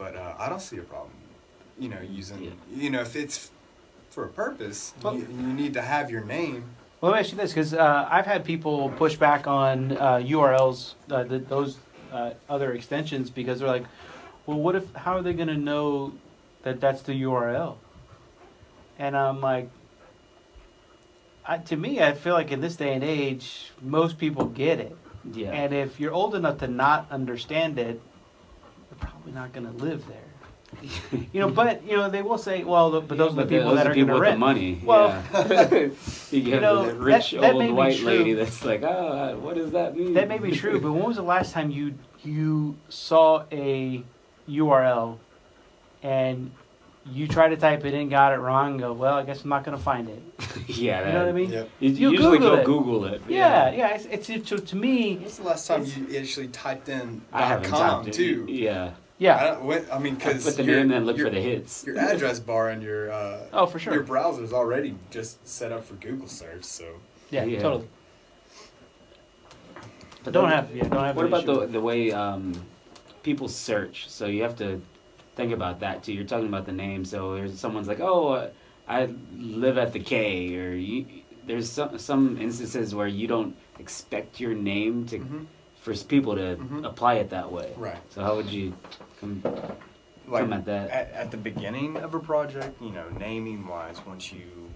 But 0.00 0.16
uh, 0.16 0.34
I 0.38 0.48
don't 0.48 0.62
see 0.62 0.78
a 0.78 0.82
problem, 0.82 1.12
you 1.78 1.90
know, 1.90 2.00
using 2.00 2.42
Yeah. 2.42 2.50
you 2.74 2.88
know 2.88 3.02
if 3.02 3.14
it's 3.14 3.50
for 4.08 4.24
a 4.24 4.28
purpose, 4.28 4.94
Well- 5.02 5.14
you, 5.14 5.26
you 5.30 5.52
need 5.52 5.74
to 5.74 5.82
have 5.82 6.10
your 6.10 6.24
name. 6.24 6.64
Well, 7.00 7.12
let 7.12 7.18
me 7.18 7.20
ask 7.20 7.32
you 7.32 7.38
this, 7.38 7.52
because 7.52 7.72
uh, 7.74 8.08
I've 8.10 8.26
had 8.26 8.44
people 8.44 8.90
push 8.96 9.16
back 9.16 9.46
on 9.46 9.92
uh, 9.92 10.16
URLs, 10.36 10.94
uh, 11.10 11.24
th 11.24 11.42
those 11.48 11.78
uh, 12.12 12.32
other 12.48 12.72
extensions, 12.78 13.30
because 13.30 13.60
they're 13.60 13.74
like, 13.78 13.86
well, 14.46 14.58
what 14.64 14.74
if? 14.74 14.84
How 14.94 15.12
are 15.16 15.22
they 15.22 15.32
going 15.32 15.54
to 15.58 15.62
know 15.70 16.12
that 16.64 16.80
that's 16.80 17.02
the 17.02 17.14
URL? 17.22 17.76
And 18.98 19.16
I'm 19.16 19.40
like, 19.40 19.68
I, 21.46 21.56
to 21.70 21.76
me, 21.76 22.00
I 22.08 22.12
feel 22.12 22.34
like 22.34 22.50
in 22.52 22.60
this 22.60 22.76
day 22.76 22.92
and 22.94 23.04
age, 23.04 23.72
most 23.80 24.18
people 24.18 24.44
get 24.64 24.78
it. 24.80 24.96
Yeah. 25.32 25.52
And 25.60 25.72
if 25.72 26.00
you're 26.00 26.12
old 26.12 26.34
enough 26.34 26.58
to 26.58 26.68
not 26.68 27.00
understand 27.10 27.78
it, 27.78 27.96
you're 27.96 28.09
probably 29.22 29.32
not 29.40 29.52
going 29.52 29.66
to 29.66 29.84
live 29.84 30.06
there. 30.06 30.16
You 31.32 31.40
know, 31.40 31.50
but 31.50 31.84
you 31.84 31.96
know 31.96 32.08
they 32.08 32.22
will 32.22 32.38
say, 32.38 32.62
well, 32.62 32.92
the, 32.92 33.00
but 33.00 33.18
those 33.18 33.32
are 33.32 33.42
the 33.42 33.46
people 33.46 33.70
those 33.70 33.78
that 33.78 33.86
are 33.88 33.94
going 33.94 34.06
people 34.06 34.14
to 34.14 34.20
with 34.20 34.22
rent. 34.22 34.34
the 34.36 34.38
money. 34.38 34.80
Well, 34.84 35.22
yeah. 35.32 35.88
you 36.30 36.52
have 36.52 36.62
know, 36.62 36.86
the 36.86 36.94
rich 36.94 37.32
that- 37.32 37.40
that 37.40 37.54
may 37.56 37.66
old 37.66 37.66
be 37.66 37.72
white 37.72 37.96
true. 37.98 38.06
lady 38.06 38.34
that's 38.34 38.64
like, 38.64 38.82
oh, 38.84 39.36
what 39.40 39.56
does 39.56 39.72
that 39.72 39.96
mean? 39.96 40.14
That 40.14 40.28
may 40.28 40.38
be 40.38 40.52
true, 40.52 40.80
but 40.80 40.92
when 40.92 41.02
was 41.02 41.16
the 41.16 41.22
last 41.22 41.52
time 41.52 41.70
you 41.72 41.94
you 42.22 42.76
saw 42.88 43.44
a 43.50 44.04
URL 44.48 45.18
and 46.04 46.52
you 47.10 47.26
try 47.26 47.48
to 47.48 47.56
type 47.56 47.84
it 47.84 47.92
in, 47.94 48.08
got 48.08 48.32
it 48.32 48.36
wrong, 48.38 48.72
and 48.72 48.80
go, 48.80 48.92
well, 48.92 49.14
I 49.14 49.24
guess 49.24 49.42
I'm 49.42 49.48
not 49.50 49.64
going 49.64 49.76
to 49.76 49.82
find 49.82 50.08
it. 50.08 50.22
yeah, 50.68 51.06
You 51.08 51.12
know 51.14 51.18
what 51.20 51.28
I 51.28 51.32
mean? 51.32 51.50
Yep. 51.50 51.70
You, 51.80 51.90
You 51.90 52.10
usually 52.12 52.38
Google 52.38 52.56
go 52.56 52.60
it. 52.60 52.64
Google 52.66 53.04
it. 53.06 53.22
Yeah, 53.28 53.70
yeah. 53.72 53.94
It's, 53.96 54.28
it's 54.28 54.48
to, 54.50 54.58
to 54.58 54.76
me, 54.76 55.16
When's 55.16 55.38
the 55.38 55.44
last 55.44 55.66
time 55.66 55.84
you 55.84 56.16
actually 56.18 56.48
typed 56.48 56.88
in 56.88 57.22
I 57.32 57.56
.com 57.56 57.62
typed 58.04 58.08
it. 58.08 58.14
too? 58.14 58.46
Yeah. 59.20 59.36
I, 59.36 59.58
when, 59.58 59.86
I 59.92 59.98
mean, 59.98 60.14
because 60.14 60.42
put 60.44 60.56
the 60.56 60.64
name 60.64 60.90
and 60.90 61.04
look 61.06 61.18
for 61.18 61.28
the 61.30 61.40
hits. 61.40 61.84
your 61.86 61.98
address 61.98 62.40
bar 62.40 62.70
in 62.70 62.80
your 62.80 63.12
uh, 63.12 63.44
Oh, 63.52 63.66
for 63.66 63.78
sure. 63.78 63.92
your 63.92 64.00
sure. 64.02 64.06
browser's 64.06 64.52
already 64.52 64.96
just 65.10 65.46
set 65.46 65.70
up 65.72 65.84
for 65.84 65.94
Google 65.94 66.26
search. 66.26 66.64
So 66.64 66.86
Yeah, 67.30 67.44
Yeah. 67.44 67.60
totally. 67.60 67.88
But 70.24 70.32
Don't 70.32 70.48
have 70.48 70.74
yeah, 70.74 70.84
don't 70.88 71.04
have. 71.04 71.16
What 71.16 71.26
about 71.26 71.44
issue 71.44 71.60
the 71.60 71.66
the 71.66 71.80
way 71.80 72.12
um, 72.12 72.52
people 73.22 73.48
search? 73.48 74.08
So 74.08 74.24
you 74.26 74.42
have 74.42 74.56
to 74.56 74.80
think 75.36 75.52
about 75.52 75.80
that 75.80 76.02
too. 76.02 76.12
You're 76.14 76.24
talking 76.24 76.48
about 76.48 76.64
the 76.66 76.72
name. 76.72 77.04
So 77.04 77.34
there's 77.34 77.58
someone's 77.58 77.88
like, 77.88 78.00
oh, 78.00 78.28
uh, 78.28 78.50
I 78.88 79.08
live 79.36 79.76
at 79.78 79.92
the 79.92 80.00
K, 80.00 80.56
or 80.56 80.72
you, 80.74 81.06
there's 81.46 81.70
some 81.70 81.98
some 81.98 82.38
instances 82.38 82.94
where 82.94 83.06
you 83.06 83.26
don't 83.28 83.54
expect 83.78 84.40
your 84.40 84.54
name 84.54 85.06
to 85.06 85.18
Mhm. 85.18 85.46
For 85.80 85.94
people 85.94 86.34
to 86.36 86.56
Mhm. 86.56 86.84
apply 86.84 87.14
it 87.14 87.30
that 87.30 87.50
way. 87.50 87.72
right, 87.76 87.98
So 88.10 88.22
how 88.22 88.36
would 88.36 88.46
you 88.50 88.74
come, 89.20 89.42
like 90.28 90.64
that? 90.66 90.90
at, 90.90 91.10
at 91.12 91.30
the 91.30 91.36
beginning 91.36 91.96
of 91.96 92.14
a 92.14 92.20
project, 92.20 92.80
you 92.82 92.90
know, 92.90 93.08
naming 93.18 93.66
wise, 93.66 94.00
once 94.06 94.32
you 94.32 94.70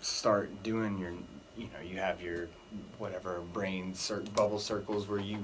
start 0.00 0.62
doing 0.62 0.98
your, 0.98 1.12
you 1.56 1.68
know, 1.72 1.80
you 1.84 1.98
have 1.98 2.20
your 2.20 2.48
whatever 2.98 3.40
brain 3.52 3.94
cir- 3.94 4.24
bubble 4.34 4.58
circles 4.58 5.08
where 5.08 5.20
you 5.20 5.38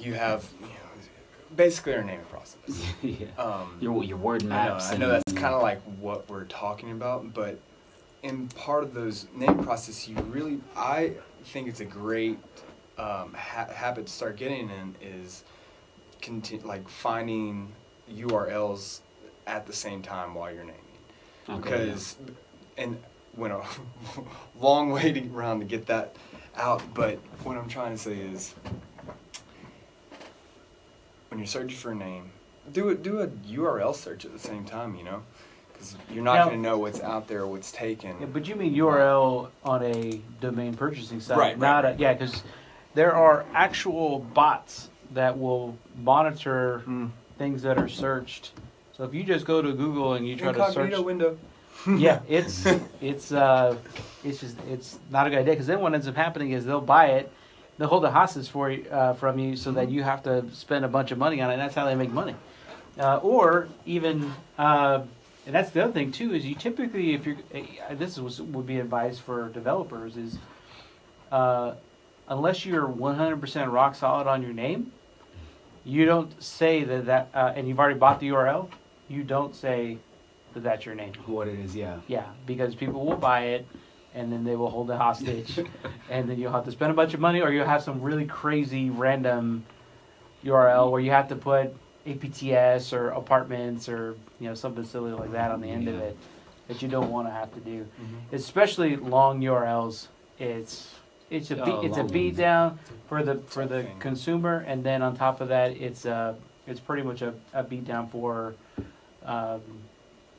you 0.00 0.14
have 0.14 0.44
you 0.60 0.66
know 0.66 1.54
basically 1.54 1.94
our 1.94 2.02
naming 2.02 2.24
process. 2.26 2.82
yeah. 3.02 3.26
Um, 3.38 3.76
Your 3.80 4.02
your 4.02 4.16
word 4.16 4.42
I 4.44 4.46
know, 4.46 4.52
maps. 4.54 4.90
I 4.90 4.96
know 4.96 5.08
that's 5.08 5.32
kind 5.34 5.54
of 5.54 5.62
like 5.62 5.80
what 6.00 6.28
we're 6.28 6.44
talking 6.44 6.90
about, 6.90 7.32
but 7.32 7.60
in 8.24 8.48
part 8.48 8.82
of 8.82 8.94
those 8.94 9.26
name 9.36 9.62
process, 9.62 10.08
you 10.08 10.16
really, 10.16 10.58
I 10.74 11.12
think 11.44 11.68
it's 11.68 11.80
a 11.80 11.84
great 11.84 12.38
um, 12.98 13.34
ha- 13.34 13.72
habit 13.72 14.06
to 14.06 14.12
start 14.12 14.36
getting 14.36 14.70
in 14.70 14.94
is 15.02 15.44
conti- 16.22 16.60
like 16.60 16.88
finding 16.88 17.72
URLs 18.12 19.00
at 19.46 19.66
the 19.66 19.72
same 19.72 20.02
time 20.02 20.34
while 20.34 20.52
you're 20.52 20.64
naming. 20.64 20.80
Okay, 21.48 21.84
because, 21.86 22.16
and 22.78 22.98
went 23.36 23.52
a 23.52 23.62
long 24.60 24.90
waiting 24.90 25.34
around 25.34 25.58
to 25.60 25.64
get 25.64 25.86
that 25.86 26.16
out, 26.56 26.82
but 26.94 27.18
what 27.42 27.56
I'm 27.56 27.68
trying 27.68 27.92
to 27.92 27.98
say 27.98 28.14
is 28.16 28.54
when 31.28 31.38
you're 31.38 31.46
searching 31.46 31.76
for 31.76 31.92
a 31.92 31.94
name, 31.94 32.30
do 32.72 32.88
a, 32.90 32.94
Do 32.94 33.20
a 33.20 33.26
URL 33.26 33.94
search 33.94 34.24
at 34.24 34.32
the 34.32 34.38
same 34.38 34.64
time. 34.64 34.94
You 34.94 35.04
know, 35.04 35.22
because 35.72 35.96
you're 36.10 36.24
not 36.24 36.46
going 36.46 36.62
to 36.62 36.62
know 36.62 36.78
what's 36.78 37.00
out 37.00 37.28
there, 37.28 37.46
what's 37.46 37.72
taken. 37.72 38.16
Yeah, 38.20 38.26
but 38.26 38.48
you 38.48 38.54
mean 38.54 38.74
URL 38.74 39.50
on 39.64 39.82
a 39.82 40.20
domain 40.40 40.74
purchasing 40.74 41.20
site, 41.20 41.36
Right, 41.36 41.46
right, 41.48 41.58
not 41.58 41.84
right. 41.84 41.96
a 41.96 41.98
yeah, 41.98 42.12
because 42.14 42.42
there 42.94 43.14
are 43.14 43.44
actual 43.54 44.20
bots 44.20 44.88
that 45.12 45.38
will 45.38 45.76
monitor 45.96 46.82
Mm. 46.86 47.10
things 47.38 47.62
that 47.62 47.76
are 47.78 47.88
searched. 47.88 48.52
So 48.92 49.04
if 49.04 49.12
you 49.14 49.24
just 49.24 49.44
go 49.44 49.60
to 49.60 49.72
Google 49.72 50.14
and 50.14 50.26
you 50.26 50.36
try 50.36 50.52
to 50.52 50.58
search, 50.72 50.76
Incognito 50.92 51.02
window. 51.02 51.36
yeah, 51.98 52.20
it's 52.28 52.64
it's 53.00 53.32
uh, 53.32 53.76
it's 54.22 54.40
just 54.40 54.56
it's 54.68 54.98
not 55.10 55.26
a 55.26 55.30
good 55.30 55.40
idea 55.40 55.52
because 55.54 55.66
then 55.66 55.80
what 55.80 55.94
ends 55.94 56.06
up 56.08 56.14
happening 56.16 56.52
is 56.52 56.64
they'll 56.64 56.80
buy 56.80 57.06
it, 57.06 57.32
they'll 57.76 57.88
hold 57.88 58.04
the 58.04 58.10
hostage 58.10 58.48
for 58.48 58.70
you 58.70 58.88
uh, 58.90 59.12
from 59.14 59.38
you 59.38 59.56
so 59.56 59.72
that 59.72 59.90
you 59.90 60.02
have 60.02 60.22
to 60.22 60.44
spend 60.52 60.84
a 60.84 60.88
bunch 60.88 61.10
of 61.10 61.18
money 61.18 61.40
on 61.40 61.50
it. 61.50 61.54
and 61.54 61.62
That's 61.62 61.74
how 61.74 61.86
they 61.86 61.96
make 61.96 62.12
money, 62.12 62.36
uh, 62.98 63.16
or 63.18 63.68
even. 63.84 64.34
Uh, 64.56 65.02
and 65.46 65.54
that's 65.54 65.72
the 65.72 65.84
other 65.84 65.92
thing 65.92 66.10
too 66.10 66.32
is 66.32 66.46
you 66.46 66.54
typically 66.54 67.12
if 67.12 67.26
you're 67.26 67.36
uh, 67.54 67.94
this 67.96 68.18
was 68.18 68.40
would 68.40 68.64
be 68.66 68.78
advice 68.80 69.18
for 69.18 69.50
developers 69.50 70.16
is 70.16 70.38
uh, 71.30 71.74
unless 72.28 72.64
you're 72.64 72.86
100% 72.88 73.72
rock 73.72 73.94
solid 73.94 74.26
on 74.26 74.42
your 74.42 74.52
name 74.52 74.92
you 75.84 76.04
don't 76.06 76.42
say 76.42 76.82
that 76.84 77.06
that 77.06 77.28
uh, 77.34 77.52
and 77.54 77.68
you've 77.68 77.78
already 77.78 77.98
bought 77.98 78.20
the 78.20 78.28
url 78.28 78.68
you 79.08 79.22
don't 79.22 79.54
say 79.54 79.98
that 80.54 80.62
that's 80.62 80.86
your 80.86 80.94
name 80.94 81.12
What 81.26 81.48
it 81.48 81.58
is, 81.58 81.76
yeah. 81.76 81.98
yeah, 82.06 82.26
because 82.46 82.74
people 82.74 83.04
will 83.04 83.16
buy 83.16 83.46
it 83.46 83.66
and 84.14 84.32
then 84.32 84.44
they 84.44 84.54
will 84.54 84.70
hold 84.70 84.90
it 84.90 84.96
hostage. 84.96 85.58
and 86.10 86.30
then 86.30 86.38
you'll 86.38 86.52
have 86.52 86.64
to 86.64 86.72
spend 86.72 86.92
a 86.92 86.94
bunch 86.94 87.14
of 87.14 87.20
money 87.20 87.40
or 87.40 87.52
you'll 87.52 87.66
have 87.66 87.82
some 87.82 88.00
really 88.00 88.24
crazy 88.24 88.88
random 88.88 89.64
URL 90.44 90.90
where 90.90 91.00
you 91.00 91.10
have 91.10 91.28
to 91.28 91.36
put 91.36 91.74
APTS 92.06 92.92
or 92.92 93.08
apartments 93.10 93.88
or 93.88 94.14
you 94.38 94.48
know 94.48 94.54
something 94.54 94.84
silly 94.84 95.12
like 95.12 95.32
that 95.32 95.50
on 95.50 95.60
the 95.60 95.68
end 95.68 95.88
of 95.88 95.96
it 95.96 96.16
that 96.68 96.80
you 96.80 96.88
don't 96.88 97.10
want 97.10 97.26
to 97.26 97.32
have 97.32 97.52
to 97.54 97.60
do. 97.60 97.80
Mm-hmm. 98.00 98.34
Especially 98.34 98.96
long 98.96 99.40
URLs, 99.40 100.08
it's 100.38 100.94
it's 101.34 101.50
a 101.50 101.60
Oh, 101.62 101.64
beat, 101.80 101.88
it's 101.88 101.98
a 101.98 102.04
beat 102.04 102.36
down 102.36 102.78
for 103.08 103.22
the 103.22 103.36
for 103.46 103.66
the 103.66 103.82
Something. 103.82 103.98
consumer 104.00 104.64
and 104.66 104.82
then 104.84 105.02
on 105.02 105.16
top 105.16 105.40
of 105.40 105.48
that 105.48 105.72
it's 105.72 106.06
uh 106.06 106.34
it's 106.66 106.80
pretty 106.80 107.02
much 107.02 107.20
a, 107.22 107.34
a 107.52 107.62
beat 107.62 107.84
down 107.84 108.08
for 108.08 108.54
um, 109.24 109.60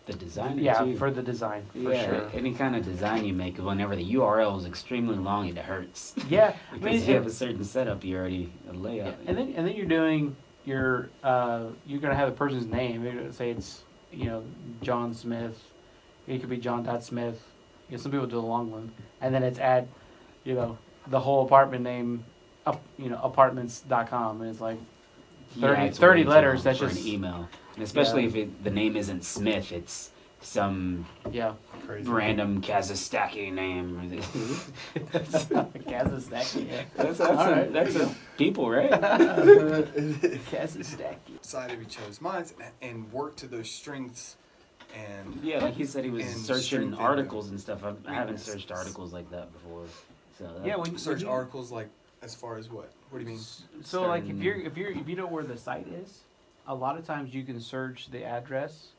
The 0.07 0.13
designer 0.13 0.61
yeah 0.61 0.79
too. 0.83 0.95
for 0.97 1.09
the 1.11 1.21
design 1.23 1.65
for 1.71 1.77
yeah, 1.93 2.05
sure. 2.05 2.29
any 2.33 2.53
kind 2.53 2.75
of 2.75 2.83
design 2.85 3.25
you 3.25 3.33
make, 3.33 3.57
whenever 3.57 3.95
the 3.95 4.13
URL 4.13 4.57
is 4.59 4.65
extremely 4.65 5.15
long, 5.15 5.47
it 5.47 5.57
hurts. 5.57 6.13
Yeah, 6.29 6.53
I 6.71 6.77
because 6.77 6.99
mean, 7.01 7.09
you 7.09 7.15
have 7.15 7.25
a 7.25 7.31
certain 7.31 7.63
setup, 7.63 8.03
you 8.03 8.15
already 8.17 8.51
a 8.69 8.73
yeah, 8.73 8.79
layout. 8.79 9.15
and 9.27 9.35
then 9.37 9.53
and 9.55 9.65
then 9.67 9.75
you're 9.75 9.87
doing 9.99 10.35
your 10.65 11.09
uh, 11.23 11.63
you're 11.87 11.99
gonna 11.99 12.15
have 12.15 12.29
the 12.29 12.35
person's 12.35 12.67
name. 12.67 13.03
You're 13.03 13.13
gonna 13.13 13.33
say 13.33 13.49
it's 13.51 13.83
you 14.11 14.25
know 14.25 14.43
John 14.81 15.13
Smith. 15.13 15.57
It 16.27 16.39
could 16.39 16.49
be 16.49 16.57
John 16.57 16.83
Dot 16.83 17.03
Smith. 17.03 17.39
You 17.89 17.97
know, 17.97 18.01
some 18.03 18.11
people 18.11 18.25
do 18.27 18.39
a 18.39 18.41
long 18.55 18.71
one, 18.71 18.91
and 19.21 19.33
then 19.33 19.41
it's 19.43 19.59
at 19.59 19.87
you 20.43 20.53
know 20.55 20.77
the 21.07 21.19
whole 21.19 21.45
apartment 21.45 21.83
name, 21.83 22.23
up 22.65 22.81
you 22.97 23.09
know 23.09 23.19
apartments.com, 23.21 24.41
and 24.41 24.49
it's 24.49 24.61
like 24.61 24.77
Yeah, 25.55 25.67
30 25.75 25.81
it's 25.87 25.99
30 25.99 26.23
letters, 26.23 26.63
that's 26.63 26.79
just- 26.79 26.99
an 27.01 27.07
email, 27.07 27.47
and 27.75 27.83
especially 27.83 28.23
Yeah. 28.23 28.27
if 28.29 28.35
it, 28.35 28.63
the 28.63 28.71
name 28.71 28.95
isn't 28.95 29.23
Smith, 29.23 29.71
it's 29.71 30.11
some 30.41 31.05
yeah, 31.31 31.53
Crazy. 31.87 32.07
random 32.09 32.61
Kazakhstaki 32.61 33.51
name. 33.51 34.21
Kazakhstan. 34.95 36.67
Yeah. 36.69 36.83
that's 36.95 37.17
that's, 37.17 37.21
All 37.21 37.39
a, 37.39 37.51
right, 37.51 37.73
that's 37.73 37.95
a 37.95 38.13
people, 38.37 38.69
right? 38.69 38.91
Kazastaki. 40.51 41.17
Side 41.41 41.71
of 41.71 41.81
each 41.81 41.97
other's 41.99 42.21
minds 42.21 42.53
and 42.81 43.11
work 43.11 43.35
to 43.37 43.47
those 43.47 43.69
strengths 43.69 44.35
and 44.95 45.39
yeah, 45.43 45.59
like 45.63 45.73
he 45.73 45.83
said, 45.85 46.03
he 46.05 46.09
was 46.09 46.25
searching 46.25 46.93
articles 46.93 47.49
and 47.49 47.59
stuff. 47.59 47.83
I've, 47.83 47.97
I 48.07 48.13
haven't 48.13 48.39
searched 48.39 48.71
articles 48.71 49.11
like 49.13 49.29
that 49.31 49.51
before. 49.51 49.83
So 50.37 50.43
that, 50.45 50.65
Yeah, 50.65 50.75
when 50.75 50.91
you 50.91 50.97
search 50.97 51.21
you- 51.21 51.29
articles 51.29 51.71
like 51.71 51.89
as 52.21 52.35
far 52.35 52.57
as 52.57 52.69
what? 52.69 52.91
What 53.09 53.19
do 53.19 53.23
you 53.25 53.31
mean? 53.31 53.39
So 53.83 54.07
like 54.07 54.27
if 54.27 54.37
you're 54.37 54.55
if 54.55 54.77
you're 54.77 54.91
if 54.91 55.07
you 55.07 55.15
know 55.15 55.27
where 55.27 55.43
the 55.43 55.57
site 55.57 55.87
is, 55.87 56.23
a 56.67 56.75
lot 56.75 56.97
of 56.97 57.05
times 57.05 57.33
you 57.33 57.43
can 57.43 57.59
search 57.59 58.09
the 58.11 58.23
address, 58.23 58.89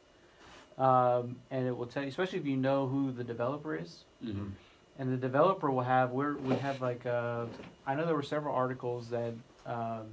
um, 0.79 1.37
and 1.51 1.67
it 1.67 1.77
will 1.77 1.87
tell 1.87 2.03
you, 2.03 2.09
especially 2.09 2.39
if 2.39 2.47
you 2.47 2.57
know 2.57 2.87
who 2.87 3.11
the 3.13 3.25
developer 3.25 3.75
is, 3.75 4.05
Mhm. 4.25 4.53
and 4.99 5.13
the 5.13 5.17
developer 5.17 5.71
will 5.71 5.83
have 5.83 6.13
we're 6.13 6.37
we 6.37 6.55
have 6.57 6.81
like 6.81 7.05
uh, 7.05 7.47
I 7.87 7.95
know 7.95 8.07
there 8.07 8.15
were 8.15 8.23
several 8.23 8.55
articles 8.55 9.11
that 9.11 9.35
um, 9.67 10.07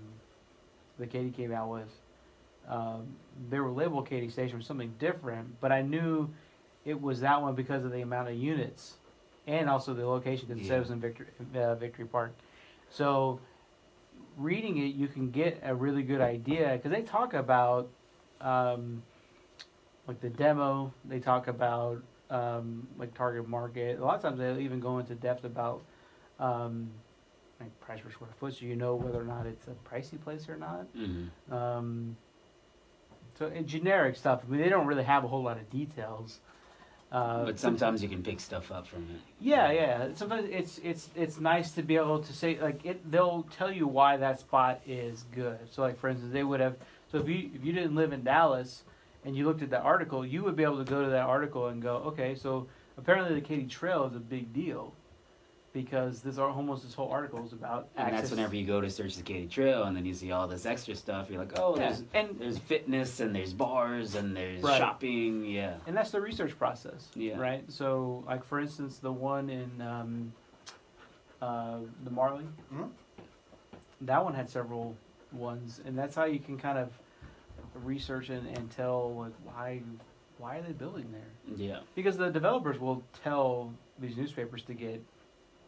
that 0.98 1.10
Katy 1.10 1.32
came 1.32 1.52
out 1.54 1.70
with. 1.70 1.90
Um, 2.68 3.16
they 3.50 3.60
were 3.60 3.72
labeled 3.72 4.08
Katy 4.08 4.30
Station 4.30 4.58
for 4.58 4.64
something 4.64 4.94
different, 4.98 5.60
but 5.62 5.72
I 5.72 5.82
knew 5.82 6.30
it 6.86 7.00
was 7.02 7.20
that 7.22 7.42
one 7.42 7.56
because 7.56 7.84
of 7.86 7.92
the 7.92 8.02
amount 8.02 8.30
of 8.30 8.36
units 8.36 8.96
and 9.48 9.70
also 9.70 9.94
the 9.94 10.06
location 10.06 10.48
because 10.48 10.64
it 10.64 10.68
said 10.68 10.78
it 10.78 10.82
was 10.82 10.92
in 10.92 11.00
Victory 11.00 11.28
uh, 11.56 11.76
Victory 11.76 12.06
Park. 12.06 12.34
So 12.90 13.40
reading 14.38 14.78
it, 14.78 14.96
you 14.96 15.08
can 15.08 15.30
get 15.32 15.60
a 15.64 15.74
really 15.74 16.04
good 16.04 16.22
idea 16.22 16.74
because 16.74 16.92
they 16.92 17.02
talk 17.02 17.34
about 17.34 17.90
um, 18.42 19.04
like 20.08 20.22
the 20.22 20.30
demo. 20.30 20.94
They 21.06 21.20
talk 21.20 21.48
about 21.48 22.02
um, 22.30 22.88
like 22.98 23.14
target 23.14 23.48
market. 23.48 24.00
A 24.00 24.04
lot 24.04 24.16
of 24.16 24.22
times 24.22 24.40
they'll 24.40 24.60
even 24.60 24.80
go 24.80 25.00
into 25.00 25.16
depth 25.16 25.44
about 25.44 25.84
um, 26.40 26.90
like 27.60 27.78
price 27.80 28.00
per 28.02 28.12
square 28.12 28.30
foot, 28.40 28.54
so 28.56 28.66
you 28.66 28.76
know 28.76 28.96
whether 28.96 29.20
or 29.22 29.26
not 29.26 29.46
it's 29.46 29.68
a 29.68 29.76
pricey 29.90 30.22
place 30.22 30.50
or 30.50 30.58
not. 30.58 30.88
Mhm. 30.96 31.30
Um, 31.52 32.18
so 33.38 33.48
in 33.48 33.66
generic 33.68 34.16
stuff, 34.16 34.42
I 34.46 34.52
mean, 34.52 34.62
they 34.62 34.70
don't 34.70 34.86
really 34.86 35.04
have 35.04 35.24
a 35.24 35.28
whole 35.28 35.44
lot 35.44 35.58
of 35.58 35.70
details. 35.70 36.40
Uh, 37.14 37.46
But 37.46 37.60
sometimes 37.60 38.02
you 38.02 38.10
can 38.10 38.24
pick 38.24 38.40
stuff 38.40 38.72
up 38.72 38.88
from 38.88 39.04
it. 39.04 39.22
yeah, 39.40 39.72
yeah. 39.72 40.08
Sometimes 40.16 40.50
it's 40.52 40.80
it's 40.84 41.10
it's 41.16 41.40
nice 41.40 41.72
to 41.74 41.84
be 41.84 41.96
able 41.96 42.20
to 42.24 42.34
say 42.34 42.60
like 42.60 42.84
it. 42.84 43.10
They'll 43.12 43.44
tell 43.56 43.72
you 43.72 43.88
why 43.88 44.18
that 44.18 44.40
spot 44.40 44.82
is 44.88 45.24
good. 45.32 45.60
So 45.70 45.84
like 45.84 46.00
for 46.00 46.10
instance, 46.10 46.34
they 46.34 46.44
would 46.44 46.60
have. 46.60 46.76
So 47.12 47.20
if 47.20 47.28
you 47.30 47.52
if 47.54 47.64
you 47.64 47.72
didn't 47.72 47.94
live 47.94 48.14
in 48.14 48.24
Dallas 48.24 48.84
and 49.24 49.38
you 49.38 49.46
looked 49.46 49.62
at 49.62 49.70
that 49.70 49.84
article, 49.84 50.26
you 50.26 50.44
would 50.44 50.56
be 50.56 50.64
able 50.64 50.84
to 50.84 50.90
go 50.92 51.04
to 51.04 51.10
that 51.12 51.22
article 51.36 51.68
and 51.68 51.84
go, 51.84 51.98
okay, 51.98 52.34
so 52.34 52.68
apparently 52.98 53.36
the 53.36 53.46
Katy 53.46 53.68
Trail 53.68 54.06
is 54.06 54.16
a 54.16 54.20
big 54.20 54.52
deal 54.52 54.94
because 55.74 56.22
this 56.22 56.38
ar- 56.38 56.50
almost 56.50 56.84
this 56.84 56.94
whole 56.94 57.10
article 57.10 57.44
is 57.44 57.52
about 57.52 57.90
And 57.96 58.06
access. 58.08 58.22
that's 58.22 58.32
whenever 58.32 58.56
you 58.56 58.66
go 58.66 58.80
to 58.80 58.90
search 58.90 59.16
the 59.18 59.24
Katy 59.24 59.48
Trail, 59.48 59.84
and 59.84 59.98
then 59.98 60.06
you 60.06 60.14
see 60.14 60.32
all 60.32 60.48
this 60.48 60.66
extra 60.66 60.96
stuff. 60.96 61.30
You're 61.30 61.40
like, 61.40 61.58
oh, 61.60 61.76
Yeah, 61.76 61.88
there's 61.90 62.04
and 62.14 62.40
there's 62.40 62.58
fitness, 62.60 63.20
and 63.20 63.36
there's 63.36 63.54
bars, 63.54 64.14
and 64.16 64.38
there's 64.38 64.62
Right. 64.62 64.78
shopping. 64.78 65.44
Yeah. 65.46 65.78
and 65.88 65.98
that's 65.98 66.12
the 66.12 66.22
research 66.22 66.58
process. 66.58 67.10
Yeah. 67.16 67.38
Right. 67.40 67.70
So 67.72 68.24
like 68.28 68.44
for 68.46 68.60
instance, 68.60 69.00
the 69.00 69.12
one 69.12 69.50
in 69.50 69.82
um, 69.82 70.34
uh, 71.42 71.80
the 72.04 72.12
Marley. 72.12 72.46
Mhm. 72.74 72.90
that 74.02 74.24
one 74.24 74.34
had 74.34 74.50
several 74.50 74.96
ones, 75.32 75.82
and 75.86 75.98
that's 75.98 76.14
how 76.16 76.26
you 76.26 76.40
can 76.40 76.58
kind 76.58 76.78
of 76.78 76.92
research 77.84 78.30
and, 78.30 78.46
and 78.56 78.70
tell 78.70 79.14
like 79.16 79.34
why 79.44 79.82
why 80.38 80.58
are 80.58 80.62
they 80.62 80.74
building 80.74 81.12
there? 81.12 81.56
Yeah. 81.56 81.80
Because 81.96 82.18
the 82.18 82.30
developers 82.30 82.80
will 82.80 83.02
tell 83.24 83.74
these 84.00 84.18
newspapers 84.18 84.64
to 84.64 84.74
get, 84.74 85.02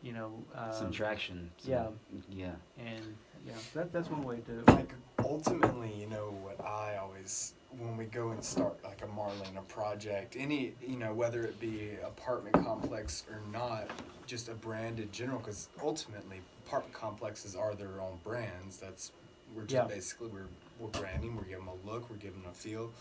you 0.05 0.13
know, 0.13 0.31
uh, 0.55 0.71
Some 0.71 0.91
traction. 0.91 1.51
some- 1.57 1.71
yeah. 1.71 1.87
Yeah. 2.29 2.51
and 2.77 3.15
yeah, 3.45 3.53
that, 3.73 3.91
that's 3.91 4.09
one 4.09 4.23
way 4.23 4.37
to. 4.45 4.71
like 4.71 4.93
ultimately, 5.19 5.91
you 5.99 6.07
know 6.07 6.33
what 6.43 6.63
I 6.63 6.97
always 6.97 7.53
when 7.79 7.97
we 7.97 8.05
go 8.05 8.29
and 8.29 8.41
start 8.43 8.77
like 8.85 9.01
a 9.03 9.07
Marlin 9.07 9.57
a 9.57 9.61
project, 9.63 10.35
any 10.39 10.73
you 10.85 10.95
know 10.97 11.13
whether 11.13 11.43
it 11.43 11.59
be 11.59 11.91
apartment 12.05 12.55
complex 12.63 13.23
or 13.29 13.41
not, 13.51 13.89
just 14.27 14.47
a 14.47 14.53
brand 14.53 14.99
in 14.99 15.11
general, 15.11 15.39
because 15.39 15.69
ultimately 15.83 16.39
apartment 16.65 16.93
complexes 16.93 17.55
are 17.55 17.73
their 17.75 17.99
own 17.99 18.17
brands. 18.23 18.77
That's 18.77 19.11
we're 19.55 19.63
just 19.63 19.73
Yeah. 19.73 19.95
basically 19.95 20.27
we're 20.27 20.47
we're 20.79 20.87
branding, 20.89 21.35
we're 21.35 21.43
giving 21.43 21.65
them 21.65 21.75
a 21.83 21.89
look, 21.89 22.09
we're 22.09 22.17
giving 22.17 22.41
them 22.41 22.51
a 22.51 22.53
feel, 22.53 22.91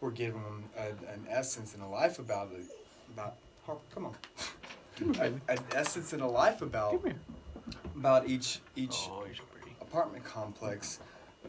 we're 0.00 0.10
giving 0.10 0.42
them 0.42 0.64
a, 0.76 0.88
an 1.12 1.24
essence 1.28 1.74
and 1.74 1.82
a 1.82 1.86
life 1.86 2.18
about 2.18 2.50
it. 2.52 2.64
About 3.14 3.36
Harper, 3.66 3.82
come 3.94 4.06
on, 4.06 4.14
an, 5.00 5.40
an 5.48 5.58
essence 5.74 6.12
and 6.12 6.22
a 6.22 6.26
life 6.26 6.62
about 6.62 7.02
about 7.96 8.28
each 8.28 8.60
each 8.76 9.08
Oh, 9.10 9.24
so 9.34 9.42
apartment 9.80 10.24
complex, 10.24 11.00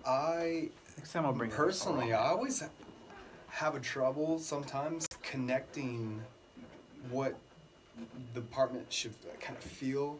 I 0.05 0.69
Next 0.97 1.12
time 1.13 1.25
I'll 1.25 1.33
bring. 1.33 1.50
Personally, 1.50 2.13
I 2.13 2.27
always 2.29 2.63
have 3.47 3.75
a 3.75 3.79
trouble 3.79 4.38
sometimes 4.39 5.07
connecting 5.23 6.21
what 7.09 7.35
the 8.33 8.39
apartment 8.39 8.91
should 8.91 9.13
kind 9.39 9.57
of 9.57 9.63
feel 9.63 10.17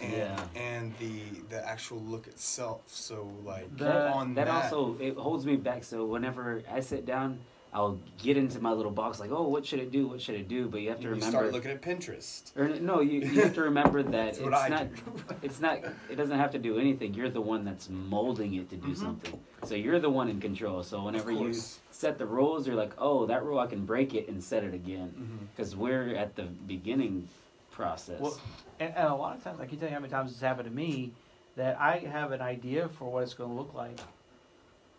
and 0.00 0.12
Yeah. 0.12 0.44
and 0.56 0.94
the 0.98 1.20
the 1.48 1.66
actual 1.68 1.98
look 2.00 2.26
itself. 2.26 2.82
So 2.86 3.28
like 3.44 3.74
The- 3.76 4.10
on 4.10 4.34
that, 4.34 4.46
that, 4.46 4.72
also 4.72 4.96
it 5.00 5.16
holds 5.16 5.46
me 5.46 5.56
back. 5.56 5.84
So 5.84 6.04
whenever 6.04 6.62
I 6.72 6.80
sit 6.80 7.06
down, 7.06 7.38
I'll 7.72 7.98
get 8.22 8.36
into 8.38 8.58
my 8.60 8.72
little 8.72 8.90
box 8.92 9.20
like, 9.20 9.30
oh, 9.30 9.48
what 9.48 9.66
should 9.66 9.80
it 9.80 9.90
do? 9.92 10.06
What 10.08 10.20
should 10.22 10.36
it 10.36 10.48
do? 10.48 10.66
But 10.68 10.80
you 10.80 10.88
have 10.88 10.98
to 10.98 11.04
you 11.04 11.10
remember. 11.10 11.30
start 11.30 11.52
looking 11.52 11.70
at 11.72 11.82
Pinterest. 11.82 12.56
or 12.56 12.68
no, 12.68 13.00
you, 13.00 13.20
you 13.20 13.42
have 13.42 13.54
to 13.54 13.62
remember 13.62 14.02
that 14.16 14.38
it's 14.38 14.40
not. 14.40 14.86
It's 15.42 15.60
not. 15.60 15.78
It 16.10 16.16
doesn't 16.16 16.38
have 16.38 16.50
to 16.52 16.58
do 16.58 16.78
anything. 16.78 17.12
You're 17.12 17.28
the 17.28 17.40
one 17.40 17.64
that's 17.64 17.90
molding 17.90 18.54
it 18.54 18.70
to 18.70 18.76
do 18.76 18.88
Mhm. 18.88 18.96
something. 18.96 19.38
So 19.64 19.74
you're 19.74 20.00
the 20.00 20.08
one 20.10 20.28
in 20.30 20.40
control. 20.40 20.82
So 20.82 21.02
whenever 21.04 21.30
you 21.30 21.52
set 21.90 22.18
the 22.18 22.24
rules, 22.26 22.66
you're 22.66 22.76
like, 22.76 22.92
oh, 22.98 23.26
that 23.26 23.44
rule 23.44 23.58
I 23.58 23.66
can 23.66 23.84
break 23.84 24.14
it 24.14 24.28
and 24.28 24.42
set 24.42 24.64
it 24.64 24.72
again. 24.72 25.48
Because 25.54 25.76
we're 25.76 26.14
at 26.14 26.34
the 26.36 26.44
beginning 26.44 27.28
process. 27.72 28.20
Well, 28.20 28.40
and, 28.80 28.94
and 28.96 29.08
a 29.08 29.14
lot 29.14 29.36
of 29.36 29.44
times, 29.44 29.60
I 29.60 29.66
can 29.66 29.78
tell 29.78 29.88
you 29.88 29.94
how 29.94 30.00
many 30.00 30.10
times 30.10 30.32
this 30.32 30.40
happened 30.40 30.68
to 30.68 30.74
me 30.74 31.12
that 31.56 31.78
I 31.80 31.98
have 31.98 32.32
an 32.32 32.40
idea 32.40 32.88
for 32.88 33.10
what 33.10 33.22
it's 33.24 33.34
going 33.34 33.50
to 33.50 33.56
look 33.56 33.74
like, 33.74 33.98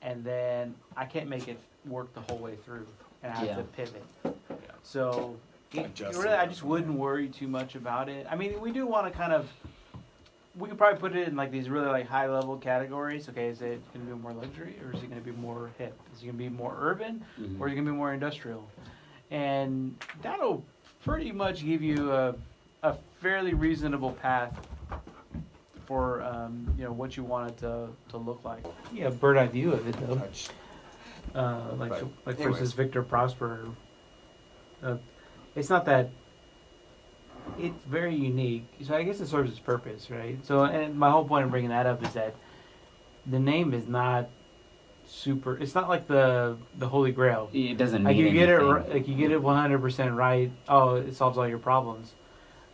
and 0.02 0.24
then 0.24 0.76
I 0.96 1.06
can't 1.06 1.28
make 1.30 1.48
it 1.48 1.58
work 1.90 2.14
the 2.14 2.22
whole 2.22 2.38
way 2.38 2.56
through, 2.66 2.86
and 3.24 3.34
have 3.34 3.46
Yeah. 3.46 3.56
to 3.58 3.64
pivot. 3.64 4.04
So, 4.84 5.36
it, 5.74 5.86
Adjust 5.88 6.18
really, 6.18 6.36
I 6.36 6.46
just 6.46 6.64
wouldn't 6.64 6.94
worry 6.98 7.28
too 7.28 7.48
much 7.48 7.76
about 7.76 8.10
it. 8.10 8.26
I 8.30 8.36
mean, 8.36 8.60
we 8.62 8.72
do 8.72 8.86
want 8.86 9.12
to 9.12 9.18
kind 9.18 9.34
of. 9.34 9.50
We 10.58 10.70
could 10.70 10.78
probably 10.80 11.00
put 11.00 11.16
it 11.16 11.28
in 11.28 11.36
like 11.36 11.52
these 11.52 11.70
really 11.70 11.88
like 11.88 12.08
high 12.08 12.28
level 12.28 12.58
categories. 12.58 13.30
Okay, 13.30 13.48
is 13.48 13.62
it 13.62 13.80
going 13.94 14.08
to 14.08 14.16
be 14.16 14.20
more 14.20 14.34
luxury 14.34 14.76
or 14.84 14.92
is 14.92 15.04
it 15.04 15.10
going 15.10 15.22
to 15.22 15.32
be 15.32 15.38
more 15.40 15.70
hip? 15.78 15.96
Is 16.16 16.24
it 16.24 16.26
going 16.26 16.38
to 16.38 16.44
be 16.44 16.50
more 16.50 16.76
urban 16.80 17.24
or 17.60 17.68
is 17.68 17.74
it 17.74 17.76
going 17.76 17.86
to 17.86 17.92
be 17.92 17.98
more 17.98 18.12
industrial? 18.12 18.68
And 19.30 19.96
that'll 20.24 20.64
pretty 21.04 21.32
much 21.32 21.64
give 21.64 21.84
you 21.84 22.12
a, 22.12 22.34
a 22.82 22.96
fairly 23.22 23.54
reasonable 23.54 24.14
path 24.14 24.52
for 25.86 26.24
um, 26.24 26.74
you 26.76 26.86
know 26.86 26.92
what 26.92 27.16
you 27.16 27.24
want 27.24 27.52
it 27.52 27.58
to, 27.60 27.88
to 28.10 28.18
look 28.18 28.44
like. 28.44 28.64
Yeah, 28.92 29.10
bird 29.10 29.38
eye 29.38 29.48
view 29.48 29.74
of 29.74 29.88
it 29.88 29.96
though. 30.08 30.16
Touch. 30.16 30.50
Uh, 31.36 31.74
like 31.78 31.90
But 31.90 32.04
like 32.26 32.36
anyways. 32.40 32.56
versus 32.60 32.74
Victor 32.74 33.04
Prosper. 33.04 33.68
Uh, 34.84 34.98
it's 35.56 35.70
not 35.70 35.86
that. 35.86 36.10
It's 37.58 37.82
very 37.86 38.14
unique, 38.14 38.66
so 38.84 38.94
I 38.94 39.04
guess 39.04 39.22
it 39.22 39.28
serves 39.28 39.52
its 39.52 39.60
purpose, 39.60 40.12
right? 40.12 40.38
So, 40.46 40.64
and 40.64 40.96
my 41.00 41.10
whole 41.10 41.24
point 41.26 41.46
in 41.46 41.50
bringing 41.50 41.70
that 41.70 41.86
up 41.86 42.04
is 42.04 42.12
that 42.14 42.36
the 43.26 43.40
name 43.40 43.74
is 43.74 43.88
not 43.88 44.28
super. 45.06 45.58
It's 45.58 45.74
not 45.74 45.88
like 45.88 46.08
the 46.08 46.58
the 46.78 46.88
Holy 46.90 47.12
Grail. 47.14 47.50
It 47.54 47.78
doesn't 47.78 48.04
Like 48.04 48.18
mean 48.18 48.26
you 48.28 48.32
get 48.34 48.50
it, 48.50 48.60
anything. 48.60 48.70
ri- 48.70 48.94
like 48.94 49.08
you 49.08 49.16
get 49.16 49.32
it 49.32 49.42
one 49.42 49.56
hundred 49.58 49.80
percent 49.82 50.14
right. 50.14 50.52
Oh, 50.68 50.96
it 50.96 51.16
solves 51.16 51.38
all 51.38 51.48
your 51.48 51.58
problems. 51.60 52.14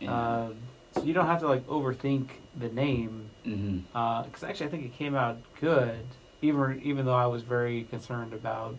Yeah. 0.00 0.44
Um, 0.44 0.56
so 0.92 1.02
you 1.04 1.14
don't 1.14 1.26
have 1.26 1.40
to 1.40 1.46
like 1.48 1.64
overthink 1.68 2.28
the 2.58 2.68
name. 2.68 3.30
Mhm. 3.46 3.82
Because 4.24 4.42
actually, 4.42 4.66
I 4.66 4.70
think 4.70 4.84
it 4.86 4.94
came 4.94 5.14
out 5.14 5.38
good, 5.60 6.04
even 6.44 6.80
even 6.84 7.06
though 7.06 7.14
I 7.14 7.26
was 7.26 7.42
very 7.42 7.84
concerned 7.84 8.32
about 8.32 8.76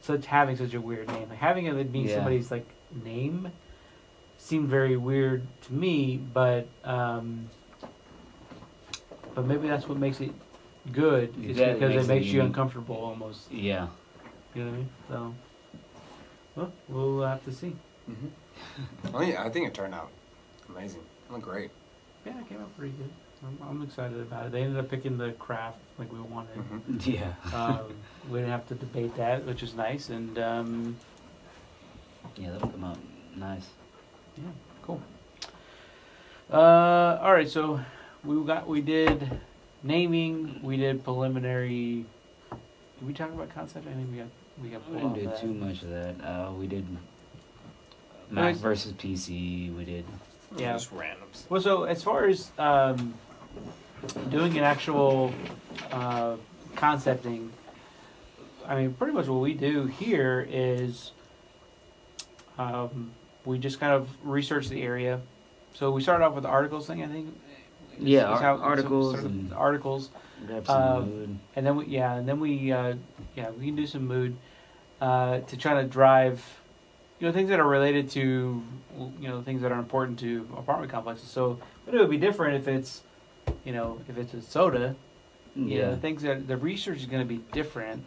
such 0.00 0.26
having 0.26 0.56
such 0.56 0.74
a 0.74 0.80
weird 0.80 1.08
name. 1.08 1.28
Like 1.28 1.38
having 1.38 1.66
it 1.66 1.92
be 1.92 2.00
Yeah. 2.00 2.14
somebody's 2.16 2.50
like 2.50 2.68
name 3.04 3.50
seemed 4.36 4.68
very 4.68 4.96
weird 4.96 5.46
to 5.62 5.72
me, 5.72 6.16
but 6.16 6.66
um, 6.84 7.50
but 9.34 9.46
maybe 9.46 9.68
that's 9.68 9.88
what 9.88 9.98
makes 9.98 10.20
it 10.20 10.32
good, 10.92 11.34
is 11.44 11.56
That 11.56 11.74
because 11.74 11.94
makes 11.94 12.02
it 12.02 12.04
it 12.04 12.14
makes 12.14 12.26
you 12.26 12.32
unique. 12.32 12.46
uncomfortable 12.48 12.96
almost. 12.96 13.50
Yeah. 13.52 13.88
You 14.54 14.64
know 14.64 14.70
what 14.70 14.74
I 14.74 14.78
mean? 14.78 14.90
So, 15.08 15.34
well, 16.56 16.72
we'll 16.88 17.22
have 17.26 17.44
to 17.44 17.52
see. 17.52 17.76
Mm-hmm. 18.10 18.28
Oh 19.14 19.20
yeah, 19.20 19.44
I 19.44 19.50
think 19.50 19.66
it 19.68 19.74
turned 19.74 19.94
out 19.94 20.10
amazing. 20.68 21.02
It 21.28 21.32
looked 21.32 21.44
great. 21.44 21.70
Yeah, 22.24 22.38
it 22.38 22.48
came 22.48 22.60
out 22.60 22.76
pretty 22.76 22.94
good. 22.94 23.12
I'm, 23.44 23.58
I'm 23.68 23.82
excited 23.82 24.20
about 24.20 24.46
it. 24.46 24.52
They 24.52 24.62
ended 24.62 24.78
up 24.78 24.88
picking 24.90 25.18
the 25.18 25.32
craft 25.32 25.78
like 25.98 26.12
we 26.12 26.20
wanted. 26.20 26.56
Mm-hmm. 26.56 27.10
Yeah. 27.10 27.32
um, 27.54 27.92
we 28.30 28.38
didn't 28.38 28.50
have 28.52 28.66
to 28.68 28.74
debate 28.74 29.16
that, 29.16 29.44
which 29.44 29.62
is 29.62 29.74
nice. 29.74 30.10
And 30.10 30.38
um, 30.38 30.96
Yeah, 32.36 32.52
that'll 32.52 32.68
come 32.68 32.84
out 32.84 32.98
nice. 33.36 33.66
yeah, 34.36 34.44
cool. 34.82 35.00
Uh, 36.52 37.18
all 37.22 37.32
right, 37.32 37.48
so 37.48 37.80
we 38.24 38.40
got 38.44 38.68
we 38.68 38.80
did 38.80 39.40
naming, 39.82 40.60
we 40.62 40.76
did 40.76 41.02
preliminary. 41.02 42.04
Did 42.50 43.06
we 43.06 43.12
talk 43.12 43.30
about 43.30 43.48
concept? 43.54 43.86
I 43.88 43.92
think 43.94 44.10
we 44.12 44.18
got 44.18 44.26
we 44.62 44.68
got. 44.68 44.90
We 44.90 44.98
pulled 45.00 45.14
didn't 45.14 45.32
off 45.32 45.40
do 45.40 45.46
that. 45.48 45.52
too 45.52 45.54
much 45.66 45.82
of 45.82 45.88
that. 45.90 46.14
Uh, 46.24 46.52
we 46.52 46.66
did 46.66 46.86
Mac 48.30 48.50
it's- 48.50 48.60
versus 48.60 48.92
PC. 48.92 49.74
We 49.76 49.84
did. 49.84 50.04
Yeah. 50.56 50.74
Just 50.74 50.94
randoms. 50.94 51.48
Well, 51.48 51.62
so 51.62 51.84
as 51.84 52.02
far 52.02 52.26
as 52.26 52.50
um, 52.58 53.14
doing 54.30 54.56
an 54.58 54.64
actual 54.64 55.32
uh, 55.90 56.36
concepting, 56.76 57.50
I 58.66 58.76
mean, 58.76 58.94
pretty 58.94 59.12
much 59.12 59.26
what 59.26 59.40
we 59.40 59.54
do 59.54 59.86
here 59.86 60.46
is 60.50 61.12
um, 62.58 63.10
we 63.44 63.58
just 63.58 63.80
kind 63.80 63.92
of 63.92 64.08
research 64.24 64.68
the 64.68 64.82
area. 64.82 65.20
So 65.74 65.90
we 65.90 66.02
started 66.02 66.24
off 66.24 66.34
with 66.34 66.44
the 66.44 66.50
articles 66.50 66.86
thing, 66.86 67.02
I 67.02 67.06
think. 67.06 67.28
is- 67.98 68.04
Yeah, 68.04 68.34
is 68.34 68.40
so 68.40 68.44
articles 68.60 69.12
sort 69.12 69.24
of 69.24 69.30
and- 69.30 69.52
articles, 69.54 70.10
Um, 70.68 71.10
mood. 71.10 71.38
and 71.56 71.66
then 71.66 71.76
we 71.76 71.86
yeah, 71.86 72.14
and 72.14 72.28
then 72.28 72.40
we 72.40 72.72
uh, 72.72 72.94
yeah 73.36 73.50
we 73.50 73.66
can 73.66 73.76
do 73.76 73.86
some 73.86 74.06
mood 74.06 74.36
uh, 75.00 75.38
to 75.40 75.56
try 75.56 75.74
to 75.80 75.86
drive, 75.88 76.42
you 77.20 77.26
know, 77.26 77.32
things 77.32 77.48
that 77.50 77.60
are 77.60 77.66
related 77.68 78.10
to 78.10 78.62
you 79.20 79.28
know 79.28 79.40
things 79.42 79.62
that 79.62 79.72
are 79.72 79.78
important 79.78 80.18
to 80.20 80.48
apartment 80.56 80.90
complexes. 80.92 81.28
So, 81.30 81.58
but 81.84 81.94
it 81.94 81.98
would 81.98 82.10
be 82.10 82.16
different 82.18 82.56
if 82.56 82.66
it's, 82.68 83.02
you 83.64 83.72
know, 83.72 83.98
if 84.08 84.16
it's 84.18 84.34
a 84.34 84.42
soda. 84.42 84.94
You 85.54 85.64
Yeah. 85.66 85.90
know, 85.90 85.96
things 85.96 86.22
that 86.22 86.48
the 86.48 86.56
research 86.56 86.98
is 86.98 87.06
going 87.06 87.22
to 87.22 87.28
be 87.28 87.42
different 87.52 88.04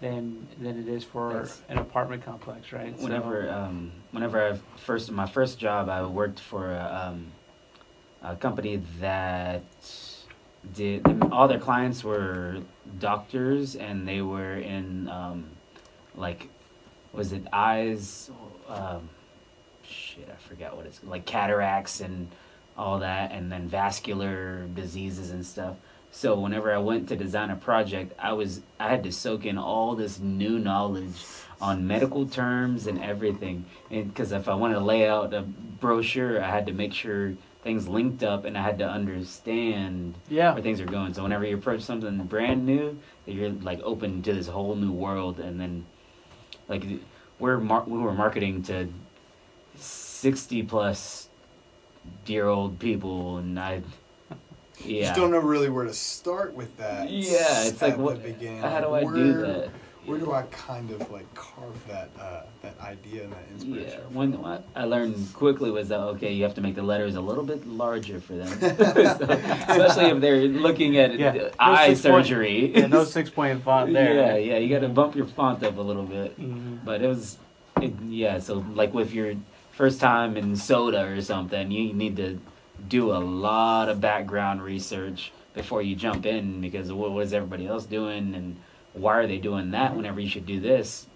than 0.00 0.46
than 0.60 0.78
it 0.78 0.88
is 0.88 1.04
for 1.04 1.28
That's- 1.32 1.62
an 1.68 1.78
apartment 1.78 2.24
complex, 2.24 2.72
right? 2.72 2.96
So- 2.96 3.04
Whenever, 3.04 3.50
um, 3.50 3.92
whenever 4.12 4.42
I 4.42 4.56
first 4.78 5.10
my 5.12 5.26
first 5.26 5.58
job, 5.58 5.88
I 5.90 6.04
worked 6.06 6.40
for 6.40 6.72
a, 6.72 7.10
um, 7.12 7.26
a 8.22 8.34
company 8.36 8.82
that 9.00 9.62
did 10.74 11.06
all 11.30 11.46
their 11.48 11.60
clients 11.60 12.02
were 12.02 12.58
doctors, 12.98 13.76
and 13.76 14.08
they 14.08 14.22
were 14.22 14.56
in 14.56 15.08
um, 15.08 15.48
like, 16.14 16.48
was 17.12 17.32
it 17.32 17.46
eyes? 17.52 18.30
Um, 18.68 19.08
shit, 19.82 20.28
I 20.30 20.36
forgot 20.48 20.76
what 20.76 20.86
it's 20.86 21.02
like 21.04 21.26
cataracts 21.26 22.00
and 22.00 22.28
all 22.78 22.98
that, 23.00 23.32
and 23.32 23.50
then 23.50 23.68
vascular 23.68 24.66
diseases 24.74 25.30
and 25.30 25.44
stuff. 25.44 25.76
So 26.10 26.38
whenever 26.38 26.72
I 26.72 26.78
went 26.78 27.08
to 27.10 27.16
design 27.16 27.50
a 27.50 27.56
project, 27.56 28.12
I 28.18 28.32
was 28.32 28.60
I 28.80 28.88
had 28.88 29.02
to 29.04 29.12
soak 29.12 29.44
in 29.44 29.58
all 29.58 29.94
this 29.94 30.18
new 30.18 30.58
knowledge 30.58 31.22
on 31.60 31.86
medical 31.86 32.26
terms 32.26 32.86
and 32.86 33.02
everything. 33.02 33.64
And 33.90 34.08
because 34.08 34.32
if 34.32 34.48
I 34.48 34.54
wanted 34.54 34.74
to 34.74 34.80
lay 34.80 35.08
out 35.08 35.34
a 35.34 35.42
brochure, 35.42 36.42
I 36.42 36.50
had 36.50 36.66
to 36.66 36.72
make 36.72 36.92
sure 36.92 37.34
things 37.62 37.88
linked 37.88 38.22
up, 38.22 38.44
and 38.44 38.56
I 38.56 38.62
had 38.62 38.78
to 38.78 38.88
understand 38.88 40.14
yeah, 40.28 40.54
where 40.54 40.62
things 40.62 40.80
are 40.80 40.86
going. 40.86 41.14
So 41.14 41.22
whenever 41.22 41.44
you 41.44 41.56
approach 41.56 41.82
something 41.82 42.16
brand 42.24 42.64
new, 42.64 42.98
you're 43.26 43.50
like 43.50 43.80
open 43.82 44.22
to 44.22 44.32
this 44.32 44.46
whole 44.46 44.76
new 44.76 44.92
world, 44.92 45.40
and 45.40 45.60
then 45.60 45.84
like 46.68 46.84
we're 47.38 47.58
mar- 47.58 47.84
we 47.86 47.98
were 47.98 48.14
marketing 48.14 48.62
to 48.64 48.88
sixty 49.74 50.62
plus 50.62 51.25
year 52.26 52.46
old 52.46 52.78
people, 52.78 53.38
and 53.38 53.58
I 53.58 53.82
yeah. 54.84 55.04
Just 55.06 55.16
don't 55.16 55.30
know 55.30 55.38
really 55.38 55.70
where 55.70 55.84
to 55.84 55.94
start 55.94 56.54
with 56.54 56.76
that. 56.76 57.10
Yeah, 57.10 57.64
it's 57.64 57.80
like 57.80 57.96
what? 57.96 58.22
The 58.22 58.32
beginning. 58.32 58.60
How 58.60 58.80
do 58.80 58.88
I 58.88 59.02
where, 59.04 59.14
do 59.14 59.32
that? 59.34 59.70
Where 60.04 60.18
do 60.18 60.32
I 60.32 60.42
kind 60.52 60.90
of 60.92 61.10
like 61.10 61.32
carve 61.34 61.74
that 61.88 62.10
uh, 62.20 62.42
that 62.62 62.78
idea 62.80 63.24
and 63.24 63.32
that 63.32 63.44
Yeah, 63.66 63.74
inspiration? 63.82 64.14
one 64.14 64.40
what 64.40 64.64
I 64.76 64.84
learned 64.84 65.16
quickly 65.32 65.70
was 65.70 65.88
that 65.88 65.98
okay, 65.98 66.32
you 66.32 66.42
have 66.44 66.54
to 66.54 66.60
make 66.60 66.74
the 66.76 66.82
letters 66.82 67.16
a 67.16 67.20
little 67.20 67.42
bit 67.42 67.66
larger 67.66 68.20
for 68.20 68.34
them, 68.34 68.46
So, 68.60 68.66
especially 68.66 70.04
if 70.10 70.20
they're 70.20 70.42
looking 70.46 70.98
at 70.98 71.18
Yeah, 71.18 71.32
those 71.32 71.52
eye 71.58 71.94
six 71.94 72.02
point- 72.02 72.26
surgery. 72.26 72.72
yeah, 72.76 72.86
no 72.86 73.02
six 73.04 73.30
point 73.30 73.62
font 73.64 73.92
there. 73.92 74.14
Yeah, 74.14 74.36
yeah, 74.36 74.58
you 74.58 74.68
got 74.68 74.82
to 74.86 74.88
bump 74.90 75.16
your 75.16 75.26
font 75.26 75.64
up 75.64 75.76
a 75.78 75.80
little 75.82 76.04
bit. 76.04 76.38
Mhm. 76.38 76.84
But 76.84 77.02
it 77.02 77.08
was, 77.08 77.38
it, 77.82 77.94
yeah. 78.06 78.38
So 78.38 78.64
like 78.74 78.92
with 78.94 79.12
your 79.12 79.34
first 79.76 80.00
time 80.00 80.38
in 80.38 80.56
soda 80.56 81.04
or 81.04 81.20
something, 81.20 81.70
you 81.70 81.92
need 81.92 82.16
to 82.16 82.40
do 82.88 83.12
a 83.12 83.18
lot 83.20 83.90
of 83.90 84.00
background 84.00 84.62
research 84.62 85.32
before 85.52 85.82
you 85.82 85.94
jump 85.94 86.24
in 86.24 86.60
because 86.62 86.90
what 86.90 87.12
was 87.12 87.34
everybody 87.34 87.66
else 87.66 87.84
doing 87.84 88.34
and 88.34 88.56
why 88.94 89.14
are 89.18 89.26
they 89.26 89.36
doing 89.36 89.70
that 89.72 89.94
whenever 89.94 90.18
you 90.18 90.28
should 90.28 90.46
do 90.46 90.58
this? 90.60 91.06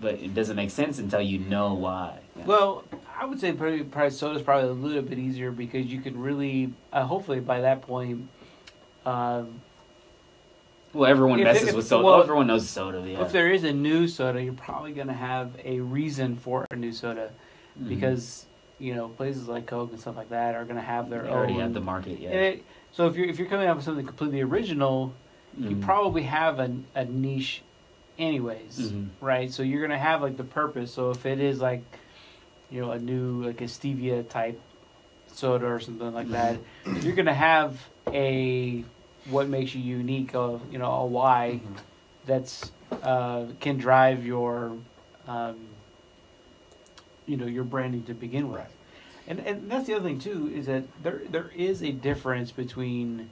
But 0.00 0.14
it 0.14 0.34
doesn't 0.34 0.56
make 0.56 0.70
sense 0.70 0.98
until 0.98 1.20
you 1.20 1.38
know 1.38 1.74
why. 1.74 2.18
Yeah. 2.36 2.46
Well, 2.46 2.84
I 3.20 3.26
would 3.26 3.40
say 3.40 3.52
probably, 3.52 3.82
probably 3.82 4.10
soda 4.10 4.36
is 4.38 4.42
probably 4.42 4.70
a 4.70 4.72
little 4.72 5.02
bit 5.02 5.18
easier 5.18 5.50
because 5.50 5.86
you 5.86 6.00
can 6.00 6.18
really, 6.18 6.72
uh, 6.92 7.04
hopefully 7.04 7.40
by 7.40 7.60
that 7.60 7.82
point, 7.82 8.28
um, 9.04 9.60
Well, 10.94 11.10
everyone 11.10 11.40
If- 11.40 11.44
messes 11.44 11.68
if- 11.68 11.74
with 11.76 11.86
soda. 11.86 12.04
well, 12.06 12.22
everyone 12.22 12.46
knows 12.46 12.66
soda. 12.70 13.04
Yeah. 13.06 13.20
If 13.20 13.32
there 13.32 13.52
is 13.52 13.64
a 13.64 13.72
new 13.74 14.08
soda, 14.08 14.42
you're 14.42 14.54
probably 14.54 14.92
going 14.92 15.08
to 15.08 15.12
have 15.12 15.50
a 15.62 15.80
reason 15.80 16.36
for 16.36 16.66
a 16.70 16.76
new 16.76 16.92
soda 16.92 17.30
Mhm. 17.80 17.88
because 17.88 18.46
you 18.78 18.94
know 18.94 19.08
places 19.08 19.48
like 19.48 19.66
Coke 19.66 19.90
and 19.90 20.00
stuff 20.00 20.16
like 20.16 20.30
that 20.30 20.54
are 20.54 20.64
going 20.64 20.76
to 20.76 20.82
have 20.82 21.10
their 21.10 21.22
they 21.22 21.28
own. 21.28 21.36
already 21.36 21.54
have 21.54 21.74
the 21.74 21.80
market. 21.80 22.20
Yeah. 22.20 22.30
It, 22.30 22.64
so 22.92 23.06
if 23.06 23.16
you're 23.16 23.28
if 23.28 23.38
you're 23.38 23.48
coming 23.48 23.68
up 23.68 23.76
with 23.76 23.84
something 23.84 24.06
completely 24.06 24.40
original, 24.40 25.12
you 25.56 25.76
Mhm. 25.76 25.80
probably 25.82 26.22
have 26.22 26.58
a, 26.60 26.70
a 26.94 27.04
niche, 27.04 27.62
anyways, 28.18 28.92
Mhm. 28.92 29.08
right? 29.20 29.50
So 29.50 29.62
you're 29.62 29.80
gonna 29.82 29.98
have 29.98 30.22
like 30.22 30.36
the 30.36 30.44
purpose. 30.44 30.92
So 30.92 31.10
if 31.10 31.26
it 31.26 31.40
is 31.40 31.60
like, 31.60 31.82
you 32.70 32.80
know, 32.80 32.90
a 32.92 32.98
new 32.98 33.42
like 33.44 33.60
a 33.60 33.64
stevia 33.64 34.28
type 34.28 34.60
soda 35.32 35.66
or 35.66 35.80
something 35.80 36.12
like 36.14 36.30
that, 36.30 36.56
Mm-hmm. 36.84 37.06
you're 37.06 37.14
gonna 37.16 37.34
have 37.34 37.80
a 38.08 38.84
what 39.26 39.48
makes 39.48 39.74
you 39.74 39.82
unique, 39.82 40.34
of 40.34 40.62
you 40.72 40.78
know, 40.78 40.90
a 40.90 41.06
why 41.06 41.60
Mhm. 41.64 41.80
that's 42.26 42.72
uh, 43.02 43.44
can 43.60 43.76
drive 43.76 44.24
your, 44.24 44.72
um, 45.26 45.56
you 47.28 47.36
know, 47.36 47.46
your 47.46 47.64
branding 47.64 48.02
to 48.04 48.14
begin 48.14 48.48
with. 48.48 48.60
Right. 48.60 48.70
And 49.28 49.40
and 49.40 49.70
that's 49.70 49.86
the 49.86 49.94
other 49.94 50.04
thing 50.08 50.18
too 50.18 50.50
is 50.54 50.66
that 50.66 50.84
there 51.02 51.20
there 51.30 51.50
is 51.54 51.82
a 51.82 51.92
difference 51.92 52.50
between 52.50 53.30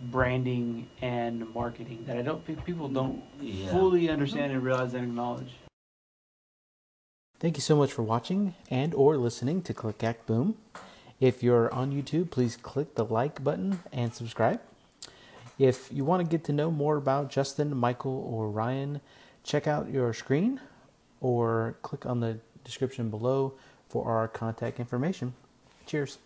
branding 0.00 0.88
and 1.00 1.52
marketing 1.54 2.04
that 2.06 2.18
I 2.18 2.22
don't 2.22 2.44
think 2.44 2.64
people 2.64 2.88
don't 2.88 3.22
Yeah. 3.40 3.70
fully 3.70 4.10
understand 4.10 4.52
and 4.52 4.62
realize 4.62 4.94
and 4.94 5.04
acknowledge. 5.04 5.52
Thank 7.38 7.56
you 7.56 7.60
so 7.62 7.74
much 7.76 7.92
for 7.92 8.02
watching 8.02 8.54
and 8.70 8.94
or 8.94 9.16
listening 9.16 9.62
to 9.62 9.74
Click 9.74 10.04
Act 10.04 10.26
Boom. 10.26 10.56
If 11.18 11.42
you're 11.42 11.72
on 11.72 11.92
YouTube, 11.92 12.30
please 12.30 12.56
click 12.56 12.94
the 12.94 13.04
like 13.04 13.42
button 13.42 13.80
and 13.92 14.12
subscribe. 14.12 14.60
If 15.58 15.88
you 15.92 16.04
want 16.04 16.24
to 16.24 16.28
get 16.28 16.44
to 16.44 16.52
know 16.52 16.70
more 16.70 16.96
about 16.96 17.30
Justin, 17.30 17.76
Michael, 17.76 18.24
or 18.28 18.50
Ryan, 18.50 19.00
check 19.44 19.66
out 19.66 19.88
your 19.90 20.12
screen 20.12 20.60
or 21.20 21.76
click 21.82 22.04
on 22.06 22.20
the 22.20 22.40
description 22.64 23.10
below 23.10 23.54
for 23.88 24.06
our 24.06 24.28
contact 24.28 24.80
information. 24.80 25.34
Cheers. 25.86 26.18